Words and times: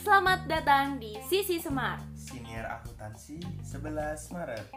Selamat 0.00 0.48
datang 0.48 0.96
di 0.96 1.12
Sisi 1.28 1.60
Semar. 1.60 2.00
Senior 2.16 2.64
Akuntansi 2.64 3.36
11 3.60 4.32
Maret. 4.32 4.72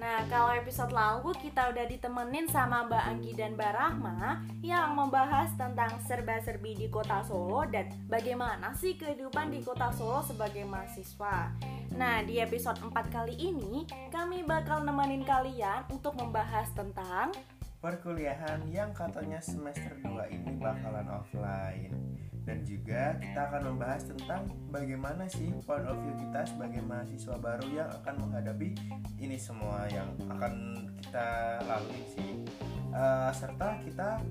Nah, 0.00 0.24
kalau 0.32 0.56
episode 0.56 0.88
lalu 0.88 1.36
kita 1.36 1.68
udah 1.68 1.84
ditemenin 1.84 2.48
sama 2.48 2.88
Mbak 2.88 3.04
Anggi 3.12 3.36
dan 3.36 3.60
Mbak 3.60 3.72
Rahma 3.76 4.40
yang 4.64 4.96
membahas 4.96 5.52
tentang 5.52 6.00
serba-serbi 6.00 6.80
di 6.80 6.88
kota 6.88 7.20
Solo 7.28 7.68
dan 7.68 7.92
bagaimana 8.08 8.72
sih 8.72 8.96
kehidupan 8.96 9.52
di 9.52 9.60
kota 9.60 9.92
Solo 9.92 10.24
sebagai 10.24 10.64
mahasiswa. 10.64 11.52
Nah, 11.92 12.24
di 12.24 12.40
episode 12.40 12.80
4 12.80 12.96
kali 13.12 13.36
ini 13.36 13.84
kami 14.08 14.48
bakal 14.48 14.80
nemenin 14.80 15.28
kalian 15.28 15.84
untuk 15.92 16.16
membahas 16.16 16.72
tentang 16.72 17.36
Perkuliahan 17.78 18.64
yang 18.72 18.90
katanya 18.96 19.38
semester 19.44 19.92
2 20.02 20.34
ini 20.34 20.56
bakalan 20.58 21.06
offline 21.14 22.07
Dan 22.48 22.64
juga 22.64 23.12
kita 23.20 23.40
akan 23.52 23.76
membahas 23.76 24.08
tentang 24.08 24.48
bagaimana 24.72 25.28
sih 25.28 25.52
point 25.68 25.84
of 25.84 26.00
view 26.00 26.16
kita 26.16 26.48
sebagai 26.48 26.80
mahasiswa 26.80 27.36
baru 27.36 27.68
yang 27.68 27.92
akan 28.00 28.14
menghadapi 28.24 28.72
ini 29.20 29.36
semua 29.36 29.84
yang 29.92 30.08
akan 30.32 30.88
kita 30.96 31.60
lalui 31.68 32.00
sih. 32.08 32.40
Eh, 32.88 33.30
Serta 33.36 33.76
kita 33.84 34.24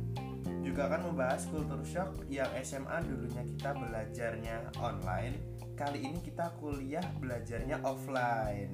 juga 0.65 0.89
akan 0.89 1.13
membahas 1.13 1.45
culture 1.45 1.85
shock 1.85 2.25
yang 2.25 2.49
SMA 2.65 3.05
dulunya 3.05 3.45
kita 3.45 3.77
belajarnya 3.77 4.73
online. 4.81 5.37
Kali 5.77 6.09
ini 6.09 6.17
kita 6.25 6.57
kuliah 6.57 7.05
belajarnya 7.21 7.85
offline. 7.85 8.73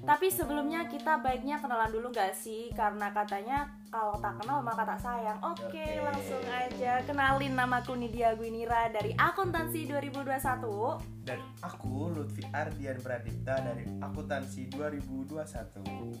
Tapi 0.00 0.32
sebelumnya 0.32 0.88
kita 0.88 1.20
baiknya 1.20 1.60
kenalan 1.60 1.92
dulu 1.92 2.08
gak 2.08 2.32
sih? 2.32 2.72
Karena 2.72 3.12
katanya 3.12 3.81
kalau 3.92 4.16
tak 4.16 4.40
kenal 4.40 4.64
maka 4.64 4.88
tak 4.88 5.00
sayang. 5.04 5.36
Oke 5.44 5.68
Oke. 5.68 6.00
langsung 6.00 6.40
aja. 6.48 7.04
Kenalin 7.04 7.52
namaku 7.52 7.92
Nidia 7.92 8.32
Gwinira 8.32 8.88
dari 8.88 9.12
Akuntansi 9.12 9.84
2021 9.84 11.28
Dan 11.28 11.38
aku 11.60 12.08
Lutfi 12.08 12.40
Ardian 12.56 12.96
Pradipta 13.04 13.60
dari 13.60 13.84
Akuntansi 14.00 14.72
2021 14.72 16.16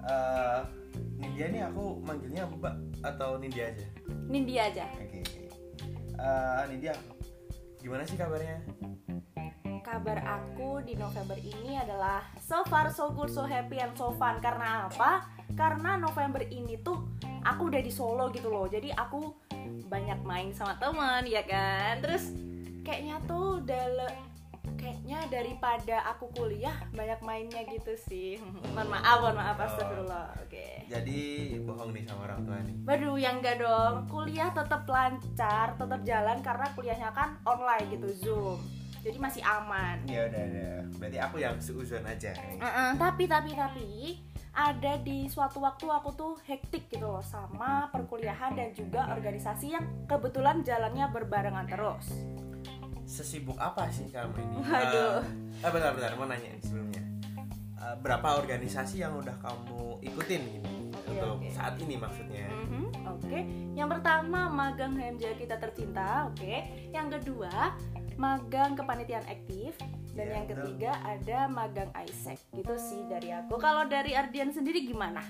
Eh, 0.00 0.60
Nindya 1.20 1.46
nih 1.52 1.62
aku 1.72 2.00
manggilnya 2.04 2.44
Mbak? 2.48 2.74
Atau 3.04 3.40
Nindya 3.40 3.72
aja? 3.72 3.86
Nindya 4.28 4.62
aja. 4.68 4.84
Oke. 5.00 5.20
Eh, 6.20 6.62
Nindya, 6.68 6.92
gimana 7.80 8.04
sih 8.04 8.16
kabarnya? 8.20 8.60
Kabar 9.80 10.20
aku 10.22 10.84
di 10.84 10.92
November 10.92 11.40
ini 11.40 11.80
adalah 11.80 12.20
so 12.36 12.60
far 12.68 12.92
so 12.92 13.08
good 13.16 13.32
so 13.32 13.48
happy 13.48 13.80
and 13.80 13.96
so 13.96 14.12
fun. 14.12 14.36
Karena 14.44 14.86
apa? 14.92 15.24
Karena 15.56 15.96
November 15.96 16.44
ini 16.46 16.76
tuh 16.84 17.16
aku 17.40 17.72
udah 17.72 17.80
di 17.80 17.92
Solo 17.92 18.28
gitu 18.28 18.52
loh. 18.52 18.68
Jadi 18.68 18.92
aku 18.92 19.32
banyak 19.88 20.20
main 20.22 20.52
sama 20.52 20.76
teman 20.76 21.24
ya 21.24 21.42
kan? 21.48 21.98
Terus 22.04 22.30
kayaknya 22.84 23.24
tuh 23.24 23.64
udah 23.64 24.12
kayaknya 24.76 25.18
daripada 25.28 25.96
aku 26.08 26.32
kuliah 26.32 26.76
banyak 26.92 27.20
mainnya 27.24 27.64
gitu 27.68 27.96
sih. 27.96 28.36
Mohon 28.76 29.00
maaf 29.00 29.16
mohon 29.20 29.36
maaf 29.36 29.58
astagfirullah. 29.60 30.26
Oke. 30.44 30.88
Jadi 30.88 31.20
bohong 31.64 31.92
nih 31.96 32.04
sama 32.08 32.28
orang 32.28 32.40
tua 32.44 32.58
nih. 32.64 32.74
Waduh, 32.84 33.16
yang 33.20 33.40
enggak 33.40 33.60
dong. 33.60 34.08
Kuliah 34.08 34.50
tetap 34.52 34.84
lancar, 34.88 35.76
tetap 35.76 36.00
jalan 36.02 36.38
karena 36.40 36.66
kuliahnya 36.74 37.10
kan 37.12 37.36
online 37.46 37.86
gitu, 37.94 38.08
Zoom. 38.16 38.79
Jadi 39.00 39.16
masih 39.16 39.40
aman. 39.40 39.96
Ya 40.04 40.28
udah 40.28 40.42
udah. 40.44 40.74
Berarti 41.00 41.18
aku 41.18 41.36
yang 41.40 41.56
seuzon 41.56 42.04
aja 42.04 42.36
nih. 42.36 42.60
Mm-mm, 42.60 42.90
tapi 43.00 43.24
tapi 43.24 43.50
tapi 43.56 43.88
ada 44.50 44.98
di 45.00 45.30
suatu 45.30 45.62
waktu 45.62 45.86
aku 45.86 46.10
tuh 46.12 46.32
hektik 46.44 46.90
gitu 46.90 47.06
loh 47.06 47.22
sama 47.22 47.88
perkuliahan 47.88 48.52
dan 48.52 48.74
juga 48.74 49.08
organisasi 49.08 49.72
yang 49.72 49.84
kebetulan 50.04 50.60
jalannya 50.60 51.06
berbarengan 51.08 51.64
terus. 51.64 52.12
Sesibuk 53.06 53.56
apa 53.56 53.88
sih 53.90 54.06
kamu 54.12 54.36
ini? 54.36 54.56
Waduh. 54.62 55.22
Eh, 55.24 55.64
eh, 55.64 55.70
bentar 55.70 55.90
bentar 55.96 56.12
mau 56.14 56.28
nanya 56.28 56.50
sebelumnya. 56.60 57.02
Eh, 57.80 57.96
berapa 58.04 58.36
organisasi 58.36 59.00
yang 59.00 59.16
udah 59.16 59.34
kamu 59.40 60.04
ikutin 60.04 60.42
ini 60.60 60.92
Oke, 60.92 61.16
untuk 61.16 61.40
oke. 61.40 61.48
saat 61.50 61.74
ini 61.80 61.94
maksudnya? 61.96 62.46
Mhm, 62.52 62.84
Oke, 63.10 63.38
yang 63.74 63.88
pertama 63.90 64.48
magang 64.48 64.94
HMJ 64.94 65.38
kita 65.38 65.56
tercinta, 65.58 66.26
oke. 66.26 66.54
Yang 66.90 67.20
kedua 67.20 67.74
magang 68.20 68.76
kepanitiaan 68.76 69.24
aktif 69.24 69.72
dan 70.12 70.26
Iya, 70.26 70.34
yang 70.36 70.46
ketiga 70.46 70.92
ada 71.00 71.38
magang 71.48 71.88
ISEC. 71.96 72.36
Gitu 72.52 72.74
sih 72.76 73.00
dari 73.08 73.32
aku. 73.32 73.56
Kalau 73.56 73.86
dari 73.86 74.12
Ardian 74.12 74.52
sendiri 74.52 74.84
gimana? 74.84 75.24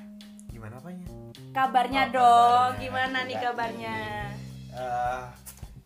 Gimana 0.50 0.76
apanya? 0.76 1.06
Kabarnya 1.50 2.02
Oh, 2.04 2.12
dong, 2.12 2.26
kabarnya. 2.66 2.82
gimana 2.82 3.18
nih 3.22 3.32
Iya, 3.32 3.44
kabarnya? 3.44 3.96
Eh, 4.70 5.22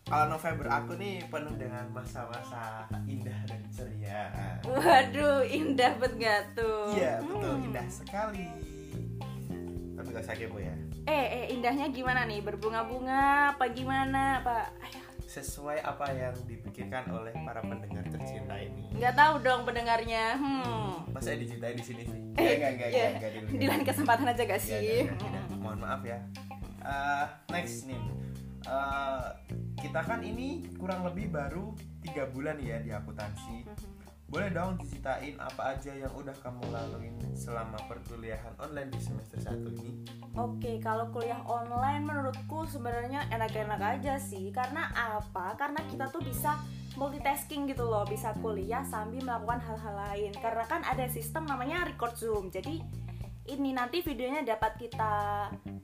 kalau 0.04 0.26
November 0.30 0.66
aku 0.66 0.92
nih 0.94 1.16
penuh 1.26 1.54
dengan 1.54 1.84
masa-masa 1.90 2.64
indah 3.04 3.38
dan 3.44 3.62
ceria. 3.68 4.22
Waduh, 4.64 5.44
indah 5.44 5.92
banget 5.94 6.14
gak 6.18 6.42
tuh? 6.54 6.88
Iya 6.90 7.20
betul 7.20 7.52
Hmm. 7.54 7.66
indah 7.66 7.86
sekali. 7.86 8.48
Tapi 9.94 10.08
gak 10.08 10.24
usah 10.24 10.34
kepo 10.34 10.58
ya. 10.58 10.74
Eh, 11.04 11.26
eh, 11.34 11.52
indahnya 11.52 11.88
gimana 11.88 12.24
nih? 12.24 12.40
Berbunga-bunga 12.40 13.22
apa 13.52 13.64
gimana? 13.68 14.40
Ayo, 14.40 15.00
Sesuai 15.34 15.82
apa 15.82 16.14
yang 16.14 16.30
dipikirkan 16.46 17.10
oleh 17.10 17.34
para 17.42 17.58
pendengar 17.58 18.06
tercinta 18.06 18.54
ini. 18.54 18.86
nggak 18.94 19.14
tahu 19.18 19.34
dong 19.42 19.66
pendengarnya. 19.66 20.38
Hmm. 20.38 21.10
Masa 21.10 21.34
dicintai 21.34 21.74
di 21.74 21.82
sini 21.82 22.06
sih? 22.06 22.20
Enggak 22.38 22.70
enggak 22.78 22.88
enggak 22.94 23.10
enggak 23.18 23.30
dulu. 23.34 23.46
Di 23.58 23.66
lain 23.66 23.82
kesempatan 23.82 24.26
aja 24.30 24.42
gak 24.46 24.62
sih? 24.62 24.78
iya, 24.78 24.94
iya, 25.02 25.14
iya. 25.14 25.40
Mohon 25.58 25.78
maaf 25.82 26.02
ya. 26.06 26.18
Eh, 26.86 27.26
next 27.50 27.90
nih. 27.90 27.98
Eh, 28.64 29.26
kita 29.82 30.00
kan 30.06 30.20
ini 30.22 30.62
kurang 30.78 31.02
lebih 31.02 31.34
baru 31.34 31.74
tiga 31.98 32.30
bulan 32.30 32.62
ya 32.62 32.78
di 32.78 32.94
akuntansi. 32.94 33.66
Boleh 34.34 34.50
dong 34.50 34.74
diceritain 34.82 35.38
apa 35.38 35.78
aja 35.78 35.94
yang 35.94 36.10
udah 36.10 36.34
kamu 36.42 36.66
laluin 36.74 37.14
selama 37.38 37.78
perkuliahan 37.86 38.50
online 38.58 38.90
di 38.90 38.98
semester 38.98 39.38
1 39.38 39.62
ini? 39.78 40.02
Oke, 40.34 40.82
kalau 40.82 41.06
kuliah 41.14 41.38
online 41.46 42.02
menurutku 42.02 42.66
sebenarnya 42.66 43.30
enak-enak 43.30 43.78
aja 43.78 44.18
sih. 44.18 44.50
Karena 44.50 44.90
apa? 44.90 45.54
Karena 45.54 45.78
kita 45.86 46.10
tuh 46.10 46.18
bisa 46.18 46.58
multitasking 46.98 47.70
gitu 47.70 47.86
loh, 47.86 48.02
bisa 48.10 48.34
kuliah 48.42 48.82
sambil 48.82 49.22
melakukan 49.22 49.62
hal-hal 49.70 50.02
lain. 50.02 50.34
Karena 50.34 50.66
kan 50.66 50.82
ada 50.82 51.06
sistem 51.06 51.46
namanya 51.46 51.86
record 51.86 52.18
Zoom. 52.18 52.50
Jadi 52.50 52.82
ini 53.44 53.70
nanti 53.70 54.00
videonya 54.00 54.40
dapat 54.46 54.78
kita 54.78 55.14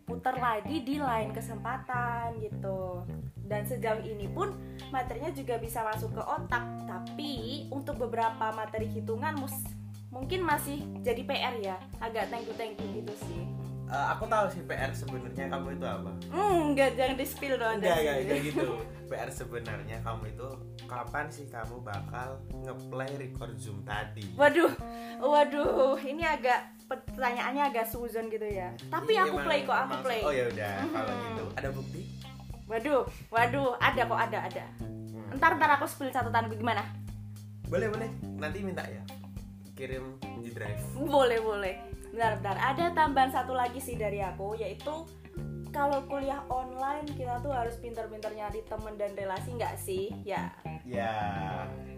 putar 0.03 0.35
lagi 0.35 0.81
di 0.81 0.97
lain 0.97 1.31
kesempatan 1.31 2.41
gitu. 2.41 3.05
Dan 3.37 3.67
sejauh 3.67 4.01
ini 4.01 4.27
pun 4.27 4.55
materinya 4.89 5.29
juga 5.31 5.59
bisa 5.59 5.83
masuk 5.83 6.15
ke 6.15 6.23
otak. 6.23 6.65
Tapi 6.87 7.33
untuk 7.69 7.99
beberapa 7.99 8.49
materi 8.51 8.89
hitungan 8.89 9.37
mus- 9.37 9.69
mungkin 10.09 10.43
masih 10.43 10.83
jadi 11.01 11.23
PR 11.23 11.55
ya, 11.61 11.77
agak 11.99 12.31
thank 12.31 12.47
you 12.47 12.55
thank 12.55 12.75
you 12.77 12.89
gitu 12.97 13.15
sih. 13.21 13.43
Eh, 13.91 14.07
aku 14.09 14.23
tahu 14.25 14.47
sih 14.49 14.63
PR 14.63 14.95
sebenarnya 14.95 15.51
kamu 15.51 15.75
itu 15.75 15.87
apa? 15.87 16.11
Hmm, 16.31 16.71
enggak 16.71 16.95
jangan 16.95 17.17
di 17.19 17.27
spill 17.27 17.59
dong. 17.59 17.83
Enggak, 17.83 17.99
enggak, 17.99 18.17
enggak 18.23 18.41
gitu. 18.47 18.69
PR 19.11 19.27
sebenarnya 19.29 19.99
kamu 20.01 20.25
itu 20.31 20.49
kapan 20.87 21.27
sih 21.27 21.47
kamu 21.51 21.83
bakal 21.83 22.39
ngeplay 22.63 23.11
record 23.19 23.59
Zoom 23.59 23.83
tadi? 23.83 24.23
Waduh, 24.39 24.71
waduh, 25.19 25.99
ini 25.99 26.23
agak 26.23 26.71
pertanyaannya 26.91 27.63
agak 27.65 27.87
suzon 27.87 28.27
gitu 28.27 28.43
ya. 28.45 28.75
Tapi 28.89 29.15
Ini 29.15 29.23
aku 29.23 29.33
emang- 29.33 29.47
play 29.47 29.61
kok, 29.63 29.79
aku 29.79 29.87
emang- 29.87 30.03
play. 30.03 30.21
Oh 30.21 30.33
ya 30.33 30.45
udah, 30.49 30.75
kalau 30.85 31.07
Mhm. 31.09 31.23
gitu 31.25 31.45
ada 31.55 31.69
bukti? 31.71 32.01
Waduh, 32.67 33.01
waduh, 33.29 33.69
ada 33.79 34.03
kok 34.05 34.21
ada 34.21 34.39
ada. 34.45 34.65
Hmm. 34.79 35.35
Ntar 35.35 35.53
ntar 35.57 35.71
aku 35.73 35.87
spill 35.87 36.11
catatan 36.11 36.51
gimana? 36.51 36.83
Boleh, 37.67 37.87
boleh. 37.87 38.11
Nanti 38.37 38.59
minta 38.61 38.83
ya. 38.83 39.03
Kirim 39.73 40.19
di 40.41 40.51
drive. 40.51 40.83
Boleh 40.97 41.39
boleh. 41.39 41.75
Bentar 42.11 42.35
bentar. 42.37 42.57
Ada 42.57 42.91
tambahan 42.91 43.31
satu 43.31 43.55
lagi 43.55 43.79
sih 43.79 43.95
dari 43.95 44.19
aku 44.19 44.55
yaitu 44.55 45.07
kalau 45.71 46.03
kuliah 46.05 46.43
online 46.49 47.07
kita 47.09 47.39
tuh 47.39 47.49
harus 47.49 47.79
pintar-pintar 47.79 48.31
nyari 48.33 48.67
temen 48.67 48.99
dan 48.99 49.15
relasi 49.15 49.55
nggak 49.55 49.75
sih? 49.77 50.11
Ya 50.21 50.51
Ya, 50.83 51.15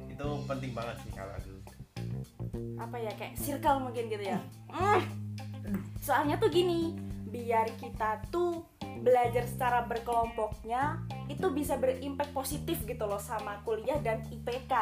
itu 0.07 0.27
penting 0.45 0.73
banget 0.73 1.01
sih 1.01 1.11
kalau 1.11 1.33
aku. 1.33 1.62
Apa 2.77 2.97
ya 3.01 3.13
kayak 3.17 3.37
circle 3.41 3.81
mungkin 3.81 4.09
gitu 4.13 4.25
ya. 4.25 4.39
Mm. 4.69 5.01
Soalnya 6.03 6.37
tuh 6.37 6.51
gini, 6.51 6.99
biar 7.31 7.71
kita 7.81 8.21
tuh 8.29 8.67
belajar 9.03 9.49
secara 9.49 9.83
berkelompoknya 9.89 11.01
itu 11.27 11.49
bisa 11.51 11.81
berimpact 11.81 12.31
positif 12.37 12.79
gitu 12.85 13.03
loh 13.09 13.19
sama 13.19 13.59
kuliah 13.65 13.99
dan 13.99 14.21
IPK. 14.29 14.73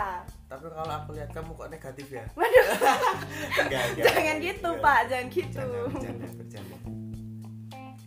Tapi 0.51 0.67
kalau 0.67 0.93
aku 0.93 1.15
lihat 1.15 1.31
kamu 1.31 1.55
kok 1.55 1.71
negatif 1.71 2.07
ya? 2.11 2.25
Waduh, 2.35 2.67
Enggak, 3.65 3.83
enggak. 3.95 4.05
jangan 4.05 4.37
gitu 4.43 4.69
enggak. 4.75 4.85
Pak, 4.85 5.01
jangan 5.09 5.27
gitu. 5.31 5.63
Bercanda, 5.63 5.87
bercanda, 5.95 6.27
bercanda. 6.37 6.77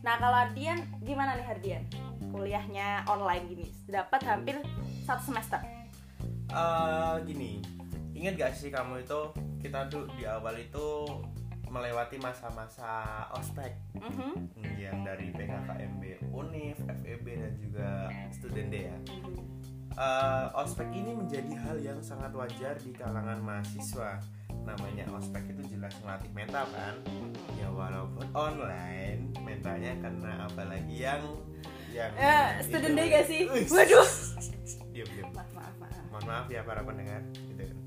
Nah 0.04 0.16
kalau 0.20 0.38
Ardian 0.38 0.80
gimana 1.00 1.32
nih 1.40 1.48
Ardian? 1.48 1.84
Kuliahnya 2.34 3.06
online 3.08 3.46
gini, 3.48 3.68
dapat 3.88 4.22
hampir 4.28 4.60
satu 5.08 5.32
semester. 5.32 5.62
Eh, 6.52 7.16
gini, 7.24 7.62
ingat 8.12 8.36
gak 8.36 8.52
sih 8.58 8.70
kamu 8.70 9.06
itu 9.06 9.22
kita 9.64 9.88
tuh 9.88 10.04
di 10.12 10.24
awal 10.24 10.54
itu 10.56 11.08
melewati 11.66 12.20
masa-masa 12.20 12.92
ospek 13.34 13.74
Mhm. 13.96 14.32
Hmm, 14.54 14.74
yang 14.76 15.02
dari 15.02 15.32
PKKMB 15.32 16.04
Unif, 16.30 16.78
FEB 16.78 17.26
dan 17.34 17.54
juga 17.58 17.90
Student 18.30 18.70
Day 18.70 18.84
ya. 18.86 18.98
eh, 19.94 20.48
ospek 20.56 20.90
ini 20.92 21.14
menjadi 21.14 21.54
hal 21.56 21.78
yang 21.80 22.00
sangat 22.00 22.30
wajar 22.32 22.74
di 22.78 22.92
kalangan 22.92 23.38
mahasiswa 23.40 24.18
namanya 24.60 25.06
ospek 25.12 25.46
itu 25.48 25.62
jelas 25.72 25.94
melatih 26.00 26.32
mental 26.32 26.66
kan 26.68 26.96
ya 27.54 27.70
walaupun 27.70 28.26
online 28.34 29.30
mentalnya 29.38 29.94
karena 30.00 30.32
apalagi 30.44 30.96
yang 30.96 31.22
yang 31.90 32.10
student 32.60 32.90
itu- 32.90 32.98
day 32.98 33.08
gak 33.08 33.26
sih? 33.28 33.42
Waduh. 33.46 34.08
diam 34.90 35.08
diam 35.08 35.30
Maaf, 35.32 35.50
maaf, 35.52 35.76
maaf. 35.80 36.04
mohon 36.10 36.26
maaf 36.28 36.48
ya 36.48 36.62
para 36.64 36.82
pendengar 36.82 37.22
gitu 37.30 37.64
kan 37.64 37.78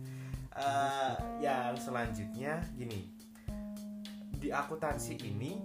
Eh, 0.56 1.14
yang 1.44 1.76
selanjutnya 1.76 2.64
gini. 2.72 3.12
Di 4.40 4.48
akuntansi 4.48 5.20
ini 5.20 5.60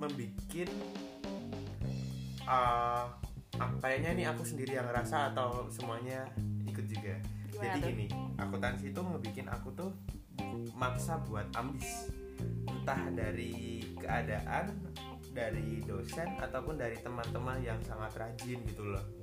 membuat 0.00 0.32
eh, 0.56 0.68
ah, 2.48 3.04
kayaknya 3.84 4.10
ini 4.16 4.24
aku 4.24 4.42
sendiri 4.42 4.80
yang 4.80 4.88
ngerasa 4.88 5.36
atau 5.36 5.68
semuanya 5.68 6.24
ikut 6.64 6.88
juga. 6.88 7.20
Gimana 7.52 7.76
jadi 7.76 7.80
tuh? 7.84 7.88
gini 7.92 8.06
akuntansi 8.40 8.84
itu 8.88 9.00
ngebikin 9.04 9.46
aku 9.52 9.68
tuh 9.76 9.92
maksa 10.72 11.20
buat 11.28 11.44
ambis. 11.52 12.08
Entah 12.64 13.12
dari 13.12 13.84
keadaan 14.00 14.72
dari 15.32 15.84
dosen 15.84 16.40
ataupun 16.40 16.80
dari 16.80 16.96
teman-teman 17.04 17.60
yang 17.60 17.80
sangat 17.84 18.16
rajin 18.16 18.60
gitu 18.68 18.84
loh 18.84 19.21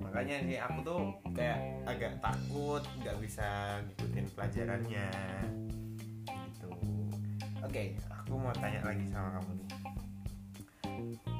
makanya 0.00 0.36
nih 0.42 0.58
aku 0.58 0.78
tuh 0.82 1.00
kayak 1.36 1.60
agak 1.84 2.16
takut 2.24 2.82
nggak 3.04 3.16
bisa 3.20 3.78
ngikutin 3.86 4.26
pelajarannya. 4.34 5.08
Gitu. 6.26 6.70
Oke 7.60 7.94
aku 8.30 8.38
mau 8.38 8.54
tanya 8.54 8.78
lagi 8.86 9.04
sama 9.10 9.42
kamu 9.42 9.50
nih. 9.58 9.70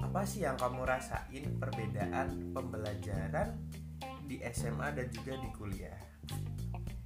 Apa 0.02 0.26
sih 0.26 0.42
yang 0.42 0.58
kamu 0.58 0.82
rasain 0.82 1.44
perbedaan 1.62 2.50
pembelajaran 2.50 3.54
di 4.26 4.42
SMA 4.50 4.90
dan 4.90 5.06
juga 5.14 5.38
di 5.38 5.48
kuliah? 5.54 5.98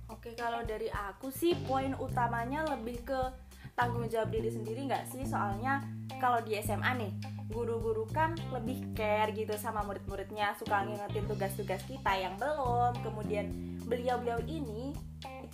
Oke, 0.08 0.32
kalau 0.40 0.64
dari 0.64 0.88
aku 0.88 1.28
sih 1.28 1.52
poin 1.68 1.92
utamanya 2.00 2.64
lebih 2.64 3.04
ke 3.04 3.20
tanggung 3.76 4.08
jawab 4.08 4.32
diri 4.32 4.48
sendiri 4.48 4.88
nggak 4.88 5.04
sih? 5.04 5.20
Soalnya 5.28 5.84
kalau 6.16 6.40
di 6.40 6.56
SMA 6.64 6.96
nih, 6.96 7.12
guru-guru 7.52 8.08
kan 8.08 8.32
lebih 8.52 8.80
care 8.96 9.32
gitu 9.36 9.52
sama 9.60 9.84
murid-muridnya, 9.84 10.56
suka 10.56 10.84
ngingetin 10.88 11.24
tugas-tugas 11.28 11.82
kita 11.84 12.12
yang 12.16 12.34
belum. 12.40 12.96
Kemudian 13.04 13.52
beliau-beliau 13.84 14.40
ini 14.48 14.96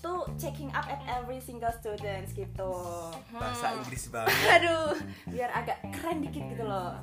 itu 0.00 0.12
checking 0.40 0.70
up 0.72 0.86
at 0.88 1.02
every 1.06 1.42
single 1.42 1.72
students 1.76 2.32
gitu. 2.32 2.72
bahasa 3.34 3.74
Hmm. 3.74 3.78
Inggris 3.82 4.08
banget 4.08 4.32
Aduh, 4.60 4.96
biar 5.28 5.50
agak 5.52 5.78
keren 5.92 6.24
dikit 6.24 6.42
gitu 6.48 6.64
loh. 6.64 6.96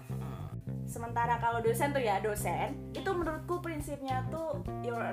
Sementara 0.88 1.36
kalau 1.44 1.60
dosen 1.60 1.92
tuh 1.92 2.00
ya 2.00 2.24
dosen, 2.24 2.80
itu 2.96 3.12
menurutku 3.12 3.60
prinsipnya 3.60 4.24
tuh 4.32 4.64
your 4.88 5.04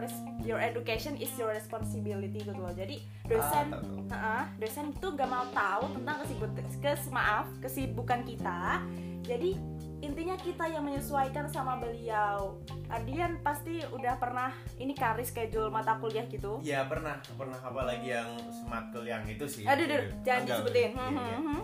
your 0.47 0.63
education 0.63 1.19
is 1.19 1.35
your 1.35 1.51
responsibility 1.51 2.47
gitu 2.47 2.55
loh. 2.55 2.71
Jadi 2.71 3.03
dosen, 3.27 3.75
Ah, 3.75 3.83
tahu. 3.83 4.07
Heeh, 4.07 4.43
dosen 4.63 4.95
itu 4.95 5.07
gak 5.19 5.27
mau 5.27 5.45
tahu 5.51 5.91
tentang 5.99 6.17
kesibukan 6.23 6.67
kes 6.79 7.03
maaf 7.11 7.51
kesibukan 7.59 8.23
kita. 8.23 8.87
Jadi 9.25 9.57
intinya 9.99 10.37
kita 10.37 10.69
yang 10.69 10.85
menyesuaikan 10.85 11.49
sama 11.49 11.81
beliau. 11.81 12.61
Adian 12.87 13.41
pasti 13.41 13.81
udah 13.89 14.21
pernah 14.21 14.53
ini 14.77 14.93
kari 14.93 15.25
schedule 15.25 15.73
mata 15.73 15.97
kuliah 15.97 16.29
gitu. 16.29 16.61
ya 16.61 16.85
pernah 16.85 17.17
pernah 17.35 17.57
apalagi 17.57 18.13
yang 18.13 18.29
smart 18.53 18.93
yang 19.01 19.25
itu 19.25 19.49
sih 19.49 19.65
Aduh, 19.65 19.89
aduh, 19.89 20.05
jangan 20.23 20.45
disebutin. 20.45 20.93
iya, 20.93 21.01
Hmm, 21.01 21.09
iya. 21.11 21.25
hmm, 21.33 21.43
hmm. 21.43 21.61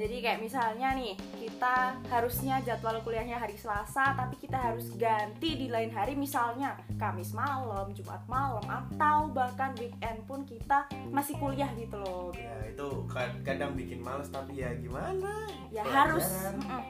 Jadi 0.00 0.16
kayak 0.18 0.40
misalnya 0.40 0.96
nih, 0.96 1.12
kita 1.36 1.76
harusnya 2.08 2.56
jadwal 2.64 3.04
kuliahnya 3.04 3.36
hari 3.36 3.52
Selasa, 3.52 4.16
tapi 4.16 4.40
kita 4.40 4.56
harus 4.56 4.96
ganti 4.96 5.54
di 5.54 5.68
lain 5.68 5.92
hari, 5.92 6.16
misalnya 6.16 6.72
Kamis 6.96 7.36
malam, 7.36 7.92
Jumat 7.92 8.24
malam, 8.24 8.64
atau 8.64 9.28
bahkan 9.28 9.76
weekend 9.76 10.24
pun 10.24 10.40
kita 10.42 10.88
masih 11.12 11.36
kuliah 11.36 11.68
gitu 11.76 12.00
loh. 12.00 12.32
ya 12.32 12.48
itu 12.64 12.88
kad- 13.06 13.44
kadang 13.44 13.76
bikin 13.76 14.00
males 14.00 14.26
tapi 14.26 14.56
ya 14.56 14.72
gimana 14.72 15.36
Ya 15.68 15.84
Pelajaran. 15.84 15.92
harus. 15.92 16.26
mm-mm. 16.56 16.84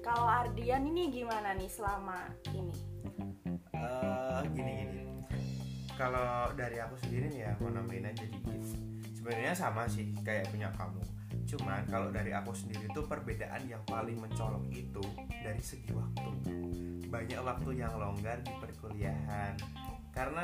Kalau 0.00 0.24
Ardian 0.24 0.80
ini 0.82 1.12
gimana 1.12 1.52
nih 1.52 1.68
selama 1.68 2.24
ini? 2.50 2.72
Eh, 3.70 4.40
gini 4.50 4.72
gini 4.80 5.04
kalau 5.92 6.48
dari 6.54 6.80
aku 6.80 6.96
sendiri 6.96 7.28
nih 7.28 7.40
ya 7.42 7.52
mau 7.60 7.68
nambahin 7.68 8.08
aja 8.08 8.24
dikit 8.24 8.64
sebenarnya 9.12 9.52
sama 9.52 9.84
sih 9.84 10.08
kayak 10.18 10.48
punya 10.48 10.72
kamu 10.72 11.04
cuman 11.46 11.82
kalau 11.84 12.08
dari 12.08 12.30
aku 12.30 12.50
sendiri 12.50 12.86
tuh 12.90 13.04
perbedaan 13.04 13.62
yang 13.64 13.82
paling 13.84 14.16
mencolok 14.16 14.62
itu 14.68 15.02
dari 15.28 15.60
segi 15.60 15.90
waktu. 15.90 16.30
Banyak 17.06 17.40
waktu 17.40 17.70
yang 17.76 17.94
longgar 17.94 18.38
di 18.40 18.52
perkuliahan. 18.54 19.54
Karena 20.10 20.42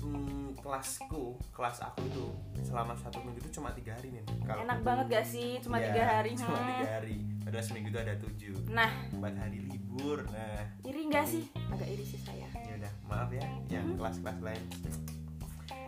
hmm, 0.00 0.58
kelasku 0.58 1.38
kelas 1.50 1.78
aku 1.80 2.02
itu 2.04 2.26
selama 2.60 2.94
satu 2.96 3.22
minggu 3.22 3.38
itu 3.40 3.54
cuma 3.54 3.70
tiga 3.70 3.94
hari 3.94 4.10
nih 4.10 4.22
kalau 4.42 4.62
Enak 4.62 4.82
banget 4.82 5.06
gak 5.08 5.26
sih? 5.26 5.62
Cuma 5.62 5.78
Ya, 5.78 5.90
tiga 5.90 6.02
hari? 6.04 6.30
cuma 6.42 6.58
tiga 6.58 6.88
hari. 6.92 7.16
Padahal 7.42 7.62
seminggu 7.62 7.88
itu 7.90 8.00
ada 8.02 8.14
tujuh. 8.18 8.56
Nah, 8.66 8.90
empat 9.14 9.34
hari 9.38 9.62
libur 9.62 10.26
nah. 10.26 10.62
Iri 10.82 11.06
gak 11.06 11.22
sih? 11.24 11.46
Agak 11.70 11.86
iri 11.86 12.02
sih 12.02 12.18
saya. 12.18 12.50
ya 12.52 12.74
udah 12.76 12.92
maaf 13.06 13.30
ya 13.30 13.46
yang 13.68 13.86
Hmm. 13.86 13.98
kelas-kelas 13.98 14.38
lain. 14.42 14.62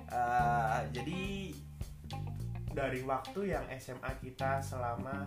Eh, 0.08 0.81
jadi 0.91 1.20
dari 2.79 3.03
waktu 3.03 3.59
yang 3.59 3.67
SMA 3.75 4.13
kita 4.23 4.63
selama 4.63 5.27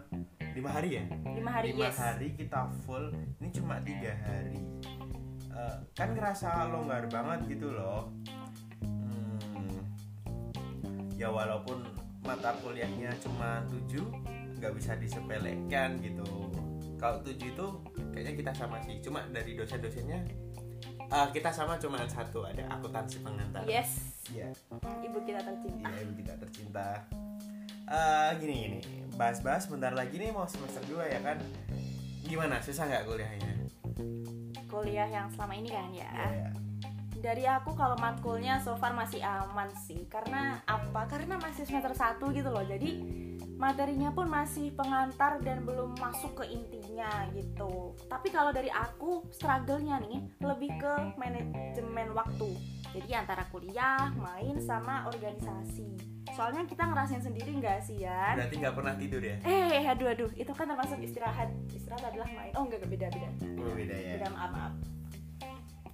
lima 0.56 0.71
hari 0.71 0.95
ya? 0.95 1.03
Lima 1.36 1.51
hari 1.51 1.75
lima 1.75 1.92
yes. 1.92 2.00
hari 2.00 2.31
kita 2.39 2.63
full 2.88 3.12
ini 3.12 3.51
cuma 3.51 3.75
tiga 3.83 4.15
hari. 4.24 4.56
Eh, 5.51 5.77
kan 5.92 6.15
ngerasa 6.15 6.71
longgar 6.71 7.12
banget 7.12 7.59
gitu 7.59 7.75
loh. 7.75 8.07
Hmm, 8.80 9.83
ya 11.19 11.27
walaupun 11.27 11.83
mata 12.24 12.56
kuliahnya 12.63 13.12
cuma 13.19 13.59
tujuh 13.68 14.07
nggak 14.63 14.71
bisa 14.71 14.95
disepelekan 14.95 16.00
gitu. 16.00 16.48
Kalau 16.95 17.19
tujuh 17.19 17.51
itu 17.51 17.68
kayaknya 18.15 18.33
kita 18.48 18.51
sama 18.56 18.80
sih 18.88 18.95
cuma 19.03 19.27
dari 19.27 19.59
dosen-dosennya 19.59 20.24
eh, 20.88 21.27
kita 21.36 21.51
sama 21.51 21.75
cuma 21.75 22.00
satu 22.07 22.48
ada 22.48 22.63
akuntansi 22.71 23.19
pengantar. 23.19 23.68
Yes. 23.68 24.07
Iya, 24.31 24.48
Ibu 25.03 25.27
kita 25.27 25.44
tercinta. 25.44 25.92
iya 25.92 26.00
ibu 26.07 26.13
kita 26.15 26.33
tercinta 26.39 27.03
Eh, 27.91 28.29
gini 28.39 28.55
gini 28.55 28.79
bahas-bahas 29.19 29.67
bentar 29.67 29.91
lagi 29.91 30.15
nih 30.15 30.31
mau 30.31 30.48
semester 30.48 30.79
2 30.88 31.12
ya 31.12 31.19
kan 31.19 31.38
gimana 32.24 32.63
susah 32.63 32.88
nggak 32.88 33.03
kuliahnya 33.03 33.51
Kuliah 34.71 35.03
yang 35.12 35.27
selama 35.36 35.53
ini 35.60 35.67
kan 35.67 35.91
ya. 35.91 36.07
Iya, 36.07 36.27
iya. 36.31 36.50
Dari 37.19 37.43
aku 37.43 37.75
kalau 37.75 38.00
matkulnya 38.00 38.63
so 38.63 38.79
far 38.79 38.95
masih 38.95 39.19
aman 39.19 39.67
sih. 39.75 40.07
Karena 40.07 40.63
apa? 40.63 41.12
Karena 41.12 41.36
masih 41.36 41.67
semester 41.67 41.91
1 41.91 42.31
gitu 42.31 42.48
loh. 42.48 42.63
Jadi 42.63 43.03
materinya 43.60 44.15
pun 44.15 44.31
masih 44.31 44.71
pengantar 44.74 45.43
dan 45.43 45.67
belum 45.67 46.00
masuk 46.00 46.39
ke 46.39 46.55
intinya 46.55 47.27
gitu. 47.36 47.93
Tapi 48.07 48.31
kalau 48.31 48.55
dari 48.55 48.71
aku 48.71 49.27
struggle-nya 49.29 50.00
nih 50.07 50.39
lebih 50.39 50.71
ke 50.79 50.93
manajemen 51.19 52.15
waktu. 52.15 52.55
Jadi 52.95 53.12
antara 53.12 53.43
kuliah, 53.51 54.07
main 54.15 54.55
sama 54.63 55.05
organisasi. 55.12 56.11
Soalnya 56.31 56.63
kita 56.63 56.83
ngerasain 56.88 57.23
sendiri 57.23 57.51
nggak 57.59 57.79
sih 57.83 58.07
ya? 58.07 58.35
berarti 58.39 58.55
nggak 58.57 58.75
pernah 58.75 58.93
tidur 58.95 59.21
ya 59.21 59.35
Eh, 59.43 59.83
aduh 59.83 60.07
aduh, 60.11 60.29
itu 60.33 60.51
kan 60.55 60.65
termasuk 60.67 60.97
istirahat. 61.03 61.51
Istirahat 61.75 62.15
adalah 62.15 62.27
main. 62.31 62.51
Oh, 62.55 62.63
enggak, 62.63 62.83
enggak, 62.83 62.91
beda 62.95 63.07
beda. 63.11 63.29
Oh, 63.59 63.73
beda 63.75 63.95
ya 63.95 64.13
Beda 64.19 64.29
maaf, 64.31 64.51
maaf. 64.55 64.73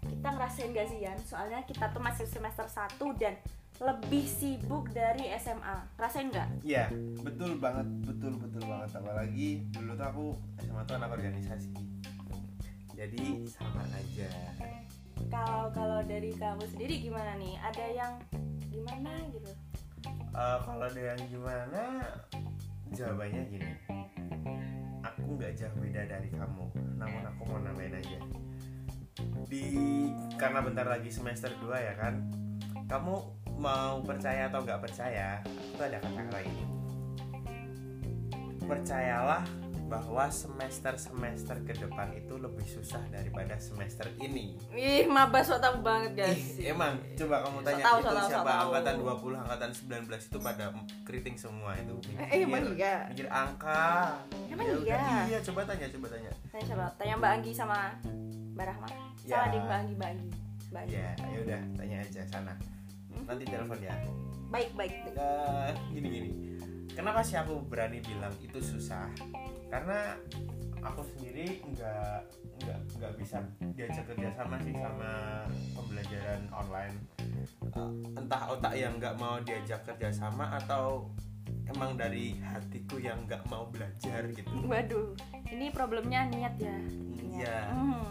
Kita 0.07 0.27
ngerasain 0.33 0.69
gak 0.71 0.87
sih 0.87 0.99
Yan? 1.03 1.17
Soalnya 1.19 1.59
kita 1.67 1.91
tuh 1.91 2.01
masih 2.01 2.25
semester 2.29 2.65
1 2.65 2.97
dan 3.19 3.33
lebih 3.77 4.25
sibuk 4.25 4.89
dari 4.89 5.29
SMA. 5.37 5.85
Rasain 6.01 6.33
nggak? 6.33 6.65
Iya, 6.65 6.89
betul 7.21 7.61
banget, 7.61 7.85
betul 8.09 8.33
betul 8.41 8.63
banget. 8.65 8.89
Apalagi 8.97 9.69
dulu 9.69 9.93
tuh 9.93 10.07
aku 10.09 10.25
SMA 10.65 10.81
tuh 10.89 10.95
anak 10.97 11.13
organisasi. 11.13 11.69
Jadi 12.97 13.45
sama 13.45 13.85
aja. 13.93 14.29
Kalau 15.29 15.69
kalau 15.69 15.99
dari 16.01 16.33
kamu 16.33 16.65
sendiri 16.65 16.97
gimana 16.97 17.37
nih? 17.37 17.53
Ada 17.61 17.85
yang 17.93 18.13
gimana 18.73 19.13
gitu? 19.29 19.51
Eh, 20.37 20.57
kalau 20.61 20.85
ada 20.85 21.01
yang 21.01 21.21
gimana? 21.33 21.97
Jawabannya 22.93 23.41
gini. 23.49 23.73
Aku 25.01 25.33
nggak 25.33 25.57
jauh 25.57 25.73
beda 25.81 26.05
dari 26.05 26.29
kamu, 26.29 26.65
namun 26.93 27.25
aku 27.25 27.41
mau 27.49 27.57
namain 27.57 27.97
aja. 27.97 28.21
Di 29.49 29.65
karena 30.37 30.61
bentar 30.61 30.85
lagi 30.85 31.09
semester 31.09 31.49
2 31.57 31.73
ya 31.81 31.93
kan. 31.97 32.21
Kamu 32.85 33.13
mau 33.57 33.97
percaya 34.05 34.45
atau 34.45 34.61
nggak 34.61 34.77
percaya? 34.85 35.41
Itu 35.73 35.81
ada 35.81 35.97
kata-kata. 36.05 36.39
Percayalah 38.61 39.43
bahwa 39.87 40.27
semester-semester 40.27 41.63
ke 41.63 41.73
depan 41.73 42.11
itu 42.13 42.35
lebih 42.35 42.67
susah 42.67 42.99
daripada 43.07 43.55
semester 43.57 44.05
ini. 44.19 44.59
Ih, 44.71 45.07
maba 45.07 45.39
so 45.41 45.55
tau 45.57 45.79
banget 45.79 46.35
Ih, 46.35 46.69
emang 46.69 46.99
coba 47.15 47.47
kamu 47.47 47.59
tanya 47.63 47.83
tahu, 47.83 47.97
itu 47.97 48.03
so 48.03 48.11
tahu, 48.11 48.19
so 48.19 48.29
siapa 48.29 48.51
tahu. 48.51 48.61
angkatan 48.69 48.95
20, 48.99 49.43
angkatan 49.47 49.69
19 49.71 50.27
itu 50.27 50.37
pada 50.37 50.65
keriting 51.03 51.35
semua 51.39 51.71
itu. 51.75 51.95
Eh, 52.19 52.43
emang 52.43 52.75
iya? 52.75 53.07
Mikir 53.09 53.27
angka. 53.31 54.19
Emang 54.51 54.67
Ya 54.67 54.75
iya? 54.83 55.01
Iya, 55.25 55.39
coba 55.47 55.63
tanya, 55.63 55.87
coba 55.89 56.07
tanya. 56.11 56.31
Tanya 56.51 56.65
siapa? 56.67 56.85
Tanya 56.99 57.13
Mbak 57.17 57.31
Anggi 57.39 57.51
sama 57.51 57.77
Mbak 58.53 58.65
Rahma. 58.67 58.87
Ya. 59.23 59.39
Salah 59.39 59.47
deh 59.49 59.61
Mbak 59.63 59.77
Anggi, 59.81 59.93
Mbak 59.95 60.09
Anggi. 60.13 60.29
baik 60.67 60.91
ya 60.91 61.15
ya 61.31 61.39
udah 61.47 61.61
tanya 61.79 61.97
aja 62.03 62.21
sana 62.27 62.51
nanti 63.23 63.47
telepon 63.47 63.79
ya 63.79 63.95
baik 64.51 64.67
baik, 64.75 64.93
baik. 65.15 65.75
Gini 65.95 66.07
gini 66.11 66.29
kenapa 66.91 67.23
sih 67.23 67.39
aku 67.39 67.63
berani 67.63 68.03
bilang 68.03 68.35
itu 68.43 68.59
susah 68.59 69.07
karena 69.67 70.15
aku 70.79 71.01
sendiri 71.05 71.59
nggak 71.65 72.19
nggak 72.57 72.79
nggak 72.95 73.13
bisa 73.15 73.37
diajak 73.71 74.05
kerjasama 74.07 74.55
sih 74.59 74.73
sama 74.73 75.11
pembelajaran 75.73 76.41
online 76.49 76.95
Eh, 77.67 77.91
entah 78.15 78.47
otak 78.47 78.73
yang 78.73 78.95
nggak 78.95 79.15
mau 79.15 79.37
diajak 79.39 79.83
kerjasama 79.83 80.55
atau 80.55 81.11
emang 81.67 81.93
dari 81.93 82.39
hatiku 82.39 82.97
yang 82.97 83.19
nggak 83.23 83.43
mau 83.45 83.67
belajar 83.67 84.23
gitu 84.29 84.49
waduh 84.63 85.11
ini 85.47 85.69
problemnya 85.69 86.25
niat 86.25 86.55
ya. 86.57 86.75
Iya. 87.29 87.59
Hmm. 87.69 88.03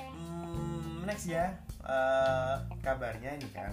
Hmm, 0.00 1.04
next 1.04 1.28
ya 1.28 1.52
Eh, 1.84 2.54
kabarnya 2.80 3.36
ini 3.36 3.48
kan 3.52 3.68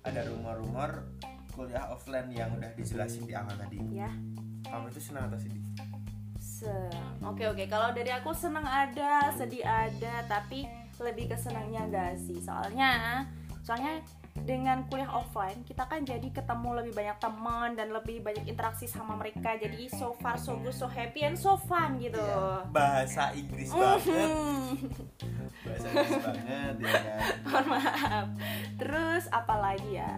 ada 0.00 0.24
rumor-rumor 0.24 1.04
kuliah 1.52 1.84
offline 1.86 2.32
yang 2.32 2.48
udah 2.50 2.72
dijelasin 2.72 3.22
di 3.22 3.36
awal 3.36 3.52
tadi 3.52 3.76
ya 3.92 4.08
kamu 4.64 4.88
itu 4.88 5.00
senang 5.02 5.28
atau 5.28 5.36
sedih 5.36 5.60
Se- 5.76 5.85
Oke 7.20 7.44
oke, 7.44 7.64
kalau 7.66 7.90
dari 7.90 8.08
aku 8.08 8.32
senang 8.32 8.64
ada, 8.64 9.28
sedih 9.32 9.60
ada, 9.60 10.24
tapi 10.24 10.64
lebih 10.96 11.28
ke 11.28 11.36
senangnya 11.36 11.84
enggak 11.84 12.12
sih? 12.16 12.38
Soalnya, 12.40 13.24
soalnya 13.60 14.00
dengan 14.36 14.84
kuliah 14.86 15.08
offline 15.08 15.64
kita 15.64 15.88
kan 15.88 16.04
jadi 16.04 16.28
ketemu 16.28 16.84
lebih 16.84 16.92
banyak 16.92 17.16
teman 17.16 17.72
dan 17.72 17.88
lebih 17.88 18.20
banyak 18.20 18.44
interaksi 18.44 18.84
sama 18.84 19.16
mereka. 19.16 19.56
Jadi 19.56 19.88
so 19.88 20.12
far 20.20 20.36
so 20.36 20.60
good, 20.60 20.76
so 20.76 20.84
happy 20.84 21.24
and 21.24 21.36
so 21.36 21.56
fun 21.56 21.96
gitu. 21.96 22.20
Iya, 22.20 22.68
bahasa 22.68 23.32
Inggris 23.32 23.72
banget 23.72 24.12
Mhm. 24.12 24.70
bahasa 25.64 25.86
Inggris 25.88 26.20
banget 26.20 26.74
ya 26.78 26.92
kan 27.00 27.32
Mohon 27.48 27.64
maaf. 27.72 28.26
Terus 28.76 29.24
apa 29.32 29.54
lagi 29.56 29.90
ya? 29.96 30.16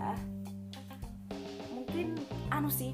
Mungkin 1.70 2.06
anu 2.50 2.68
sih, 2.68 2.92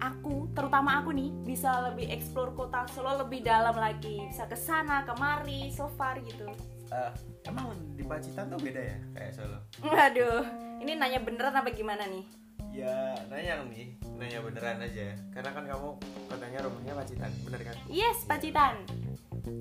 aku 0.00 0.48
terutama 0.50 0.98
aku 0.98 1.12
nih 1.12 1.30
bisa 1.40 1.70
lebih 1.86 2.08
explore 2.08 2.52
kota 2.52 2.88
Solo 2.88 3.20
lebih 3.20 3.40
dalam 3.40 3.72
lagi, 3.72 4.24
bisa 4.24 4.44
ke 4.44 4.54
sana 4.54 5.04
kemari, 5.04 5.68
so 5.68 5.86
far 5.90 6.16
gitu. 6.18 6.48
Eh, 6.90 7.10
emang 7.44 7.70
di 7.92 8.02
Pacitan 8.02 8.48
tuh 8.48 8.58
beda 8.58 8.80
ya 8.80 8.96
kayak 9.12 9.32
Solo 9.32 9.58
Waduh, 9.80 10.42
ini 10.78 10.92
nanya 10.94 11.20
beneran 11.20 11.54
apa 11.54 11.70
gimana 11.70 12.02
nih? 12.04 12.24
ya 12.70 12.86
nanya 13.26 13.66
nih 13.66 13.98
nanya 14.14 14.38
beneran 14.40 14.78
aja 14.78 15.10
karena 15.30 15.50
kan 15.50 15.64
kamu 15.64 15.90
katanya 16.26 16.58
rumahnya 16.62 16.94
Pacitan 16.94 17.30
bener 17.40 17.60
kan 17.64 17.74
Yes, 17.86 18.22
Pacitan. 18.24 18.74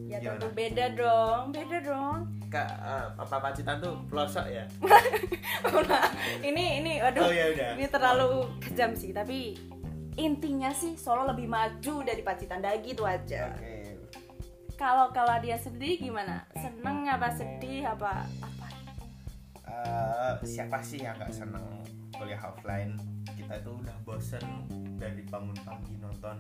Ya 0.06 0.18
Gimana? 0.18 0.38
tentu 0.38 0.48
beda 0.52 0.86
dong, 0.92 1.44
beda 1.50 1.78
dong. 1.82 2.18
kak 2.48 2.70
eh, 2.70 3.06
apa 3.16 3.36
Pacitan 3.40 3.78
tuh 3.78 3.98
pelosok 4.06 4.46
ya 4.48 4.66
ini 6.44 6.82
ini 6.82 6.94
aduh. 7.00 7.24
oh 7.24 7.32
ya 7.32 7.46
udah 7.50 7.70
Ini 7.78 7.88
terlalu 7.88 8.30
kejam 8.60 8.94
sih, 8.94 9.10
tapi 9.12 9.58
intinya 10.20 10.76
sih 10.76 11.00
Solo 11.00 11.24
lebih 11.32 11.48
maju 11.48 12.04
dari 12.04 12.20
Pacitan 12.20 12.60
dah 12.60 12.76
gitu 12.84 13.08
aja. 13.08 13.56
oke 13.56 13.76
Kalau 14.76 15.12
kalau 15.12 15.36
dia 15.44 15.60
sendiri 15.60 16.00
gimana? 16.00 16.48
Seneng 16.56 17.08
apa 17.08 17.32
sedih 17.36 17.84
apa 17.84 18.28
apa? 18.40 18.68
Eh, 19.70 20.34
siapa 20.44 20.80
sih 20.84 21.04
yang 21.04 21.16
nggak 21.20 21.32
seneng 21.32 21.64
kuliah 22.16 22.40
offline 22.44 23.00
kita 23.32 23.64
itu 23.64 23.72
udah 23.72 23.96
bosen 24.04 24.44
dari 25.00 25.24
bangun 25.32 25.56
pagi 25.64 25.96
nonton 26.04 26.36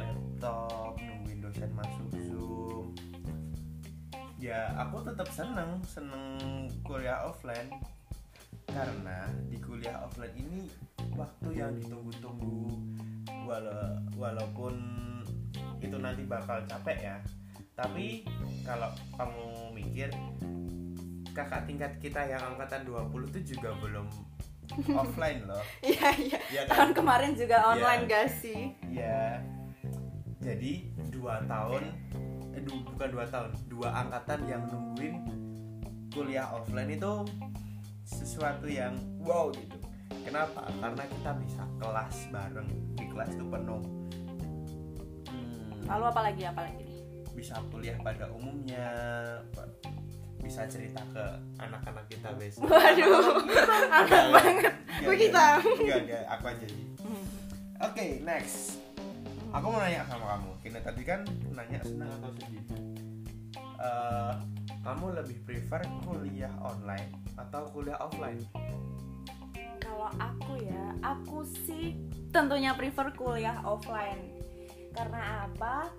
laptop 0.00 0.96
nungguin 0.96 1.38
dosen 1.44 1.70
masuk 1.76 2.08
zoom 2.24 2.86
ya 4.40 4.72
aku 4.80 5.04
tetap 5.04 5.28
seneng 5.28 5.80
seneng 5.84 6.40
kuliah 6.84 7.20
offline 7.28 7.68
karena 8.74 9.18
di 9.46 9.56
kuliah 9.56 9.96
offline 10.00 10.34
ini 10.34 10.66
waktu 11.14 11.48
yang 11.54 11.70
ditunggu-tunggu 11.74 12.74
wala- 13.44 14.02
walaupun 14.12 14.74
itu 15.78 15.94
nanti 15.94 16.24
bakal 16.24 16.58
capek 16.64 16.98
ya 17.00 17.16
tapi 17.72 18.26
kalau 18.62 18.86
kamu 19.14 19.46
mikir 19.72 20.08
kakak 21.30 21.62
tingkat 21.64 21.92
kita 21.98 22.22
yang 22.24 22.42
angkatan 22.44 22.82
20 22.84 23.10
tuh 23.28 23.42
juga 23.44 23.70
belum 23.78 24.06
offline 24.96 25.44
loh 25.44 25.60
Iya 25.80 26.08
iya. 26.16 26.38
ya 26.48 26.62
Tahun 26.64 26.90
kan 26.90 26.96
kemarin 26.96 27.32
juga 27.34 27.56
online 27.68 28.02
Iya. 28.02 28.10
gak 28.10 28.28
sih? 28.32 28.60
ya 28.88 29.38
jadi 30.40 30.72
dua 31.10 31.40
tahun 31.44 31.82
eh, 32.52 32.60
du- 32.60 32.84
bukan 32.84 33.08
dua 33.10 33.26
tahun 33.26 33.50
dua 33.66 33.88
angkatan 33.92 34.40
yang 34.44 34.62
nungguin 34.66 35.14
kuliah 36.10 36.46
offline 36.48 36.90
itu 36.90 37.12
sesuatu 38.14 38.70
yang 38.70 38.94
wow 39.18 39.50
gitu. 39.50 39.74
Kenapa? 40.22 40.70
Karena 40.70 41.04
kita 41.04 41.30
bisa 41.42 41.62
kelas 41.76 42.16
bareng. 42.30 42.70
Di 42.94 43.04
kelas 43.10 43.30
itu 43.34 43.44
penuh. 43.44 43.82
Hmm, 45.28 45.82
Lalu 45.84 46.04
apa 46.06 46.20
lagi 46.22 46.42
apa 46.46 46.60
lagi 46.62 46.80
nih? 46.80 46.92
bisa 47.34 47.58
kuliah 47.68 47.98
pada 47.98 48.30
umumnya. 48.30 48.86
Bisa 50.38 50.62
cerita 50.70 51.02
ke 51.10 51.24
anak-anak 51.58 52.06
kita 52.06 52.30
besok. 52.38 52.62
Waduh, 52.62 53.42
anak 53.90 54.24
banget. 54.30 54.74
Gue 55.02 55.16
kita. 55.18 55.58
enggak 55.58 55.98
enggak 56.06 56.22
aku 56.30 56.44
aja 56.46 56.66
sih. 56.70 56.86
Oke 57.82 58.06
next. 58.22 58.78
Aku 59.50 59.66
mau 59.66 59.82
nanya 59.82 60.06
sama 60.06 60.38
kamu. 60.38 60.50
Kini 60.62 60.78
tadi 60.78 61.02
kan 61.02 61.20
nanya 61.50 61.78
senang 61.82 62.10
atau 62.22 62.30
sedih 62.38 62.62
Eh, 63.84 64.32
kamu 64.80 65.12
lebih 65.12 65.38
prefer 65.44 65.84
kuliah 66.04 66.52
online 66.64 67.20
atau 67.36 67.68
kuliah 67.72 68.00
offline 68.00 68.40
Kalau 69.76 70.08
aku 70.16 70.56
ya, 70.60 70.96
aku 71.04 71.44
sih 71.68 71.92
tentunya 72.32 72.72
prefer 72.72 73.12
kuliah 73.12 73.60
offline. 73.60 74.32
Karena 74.96 75.44
apa? 75.44 75.92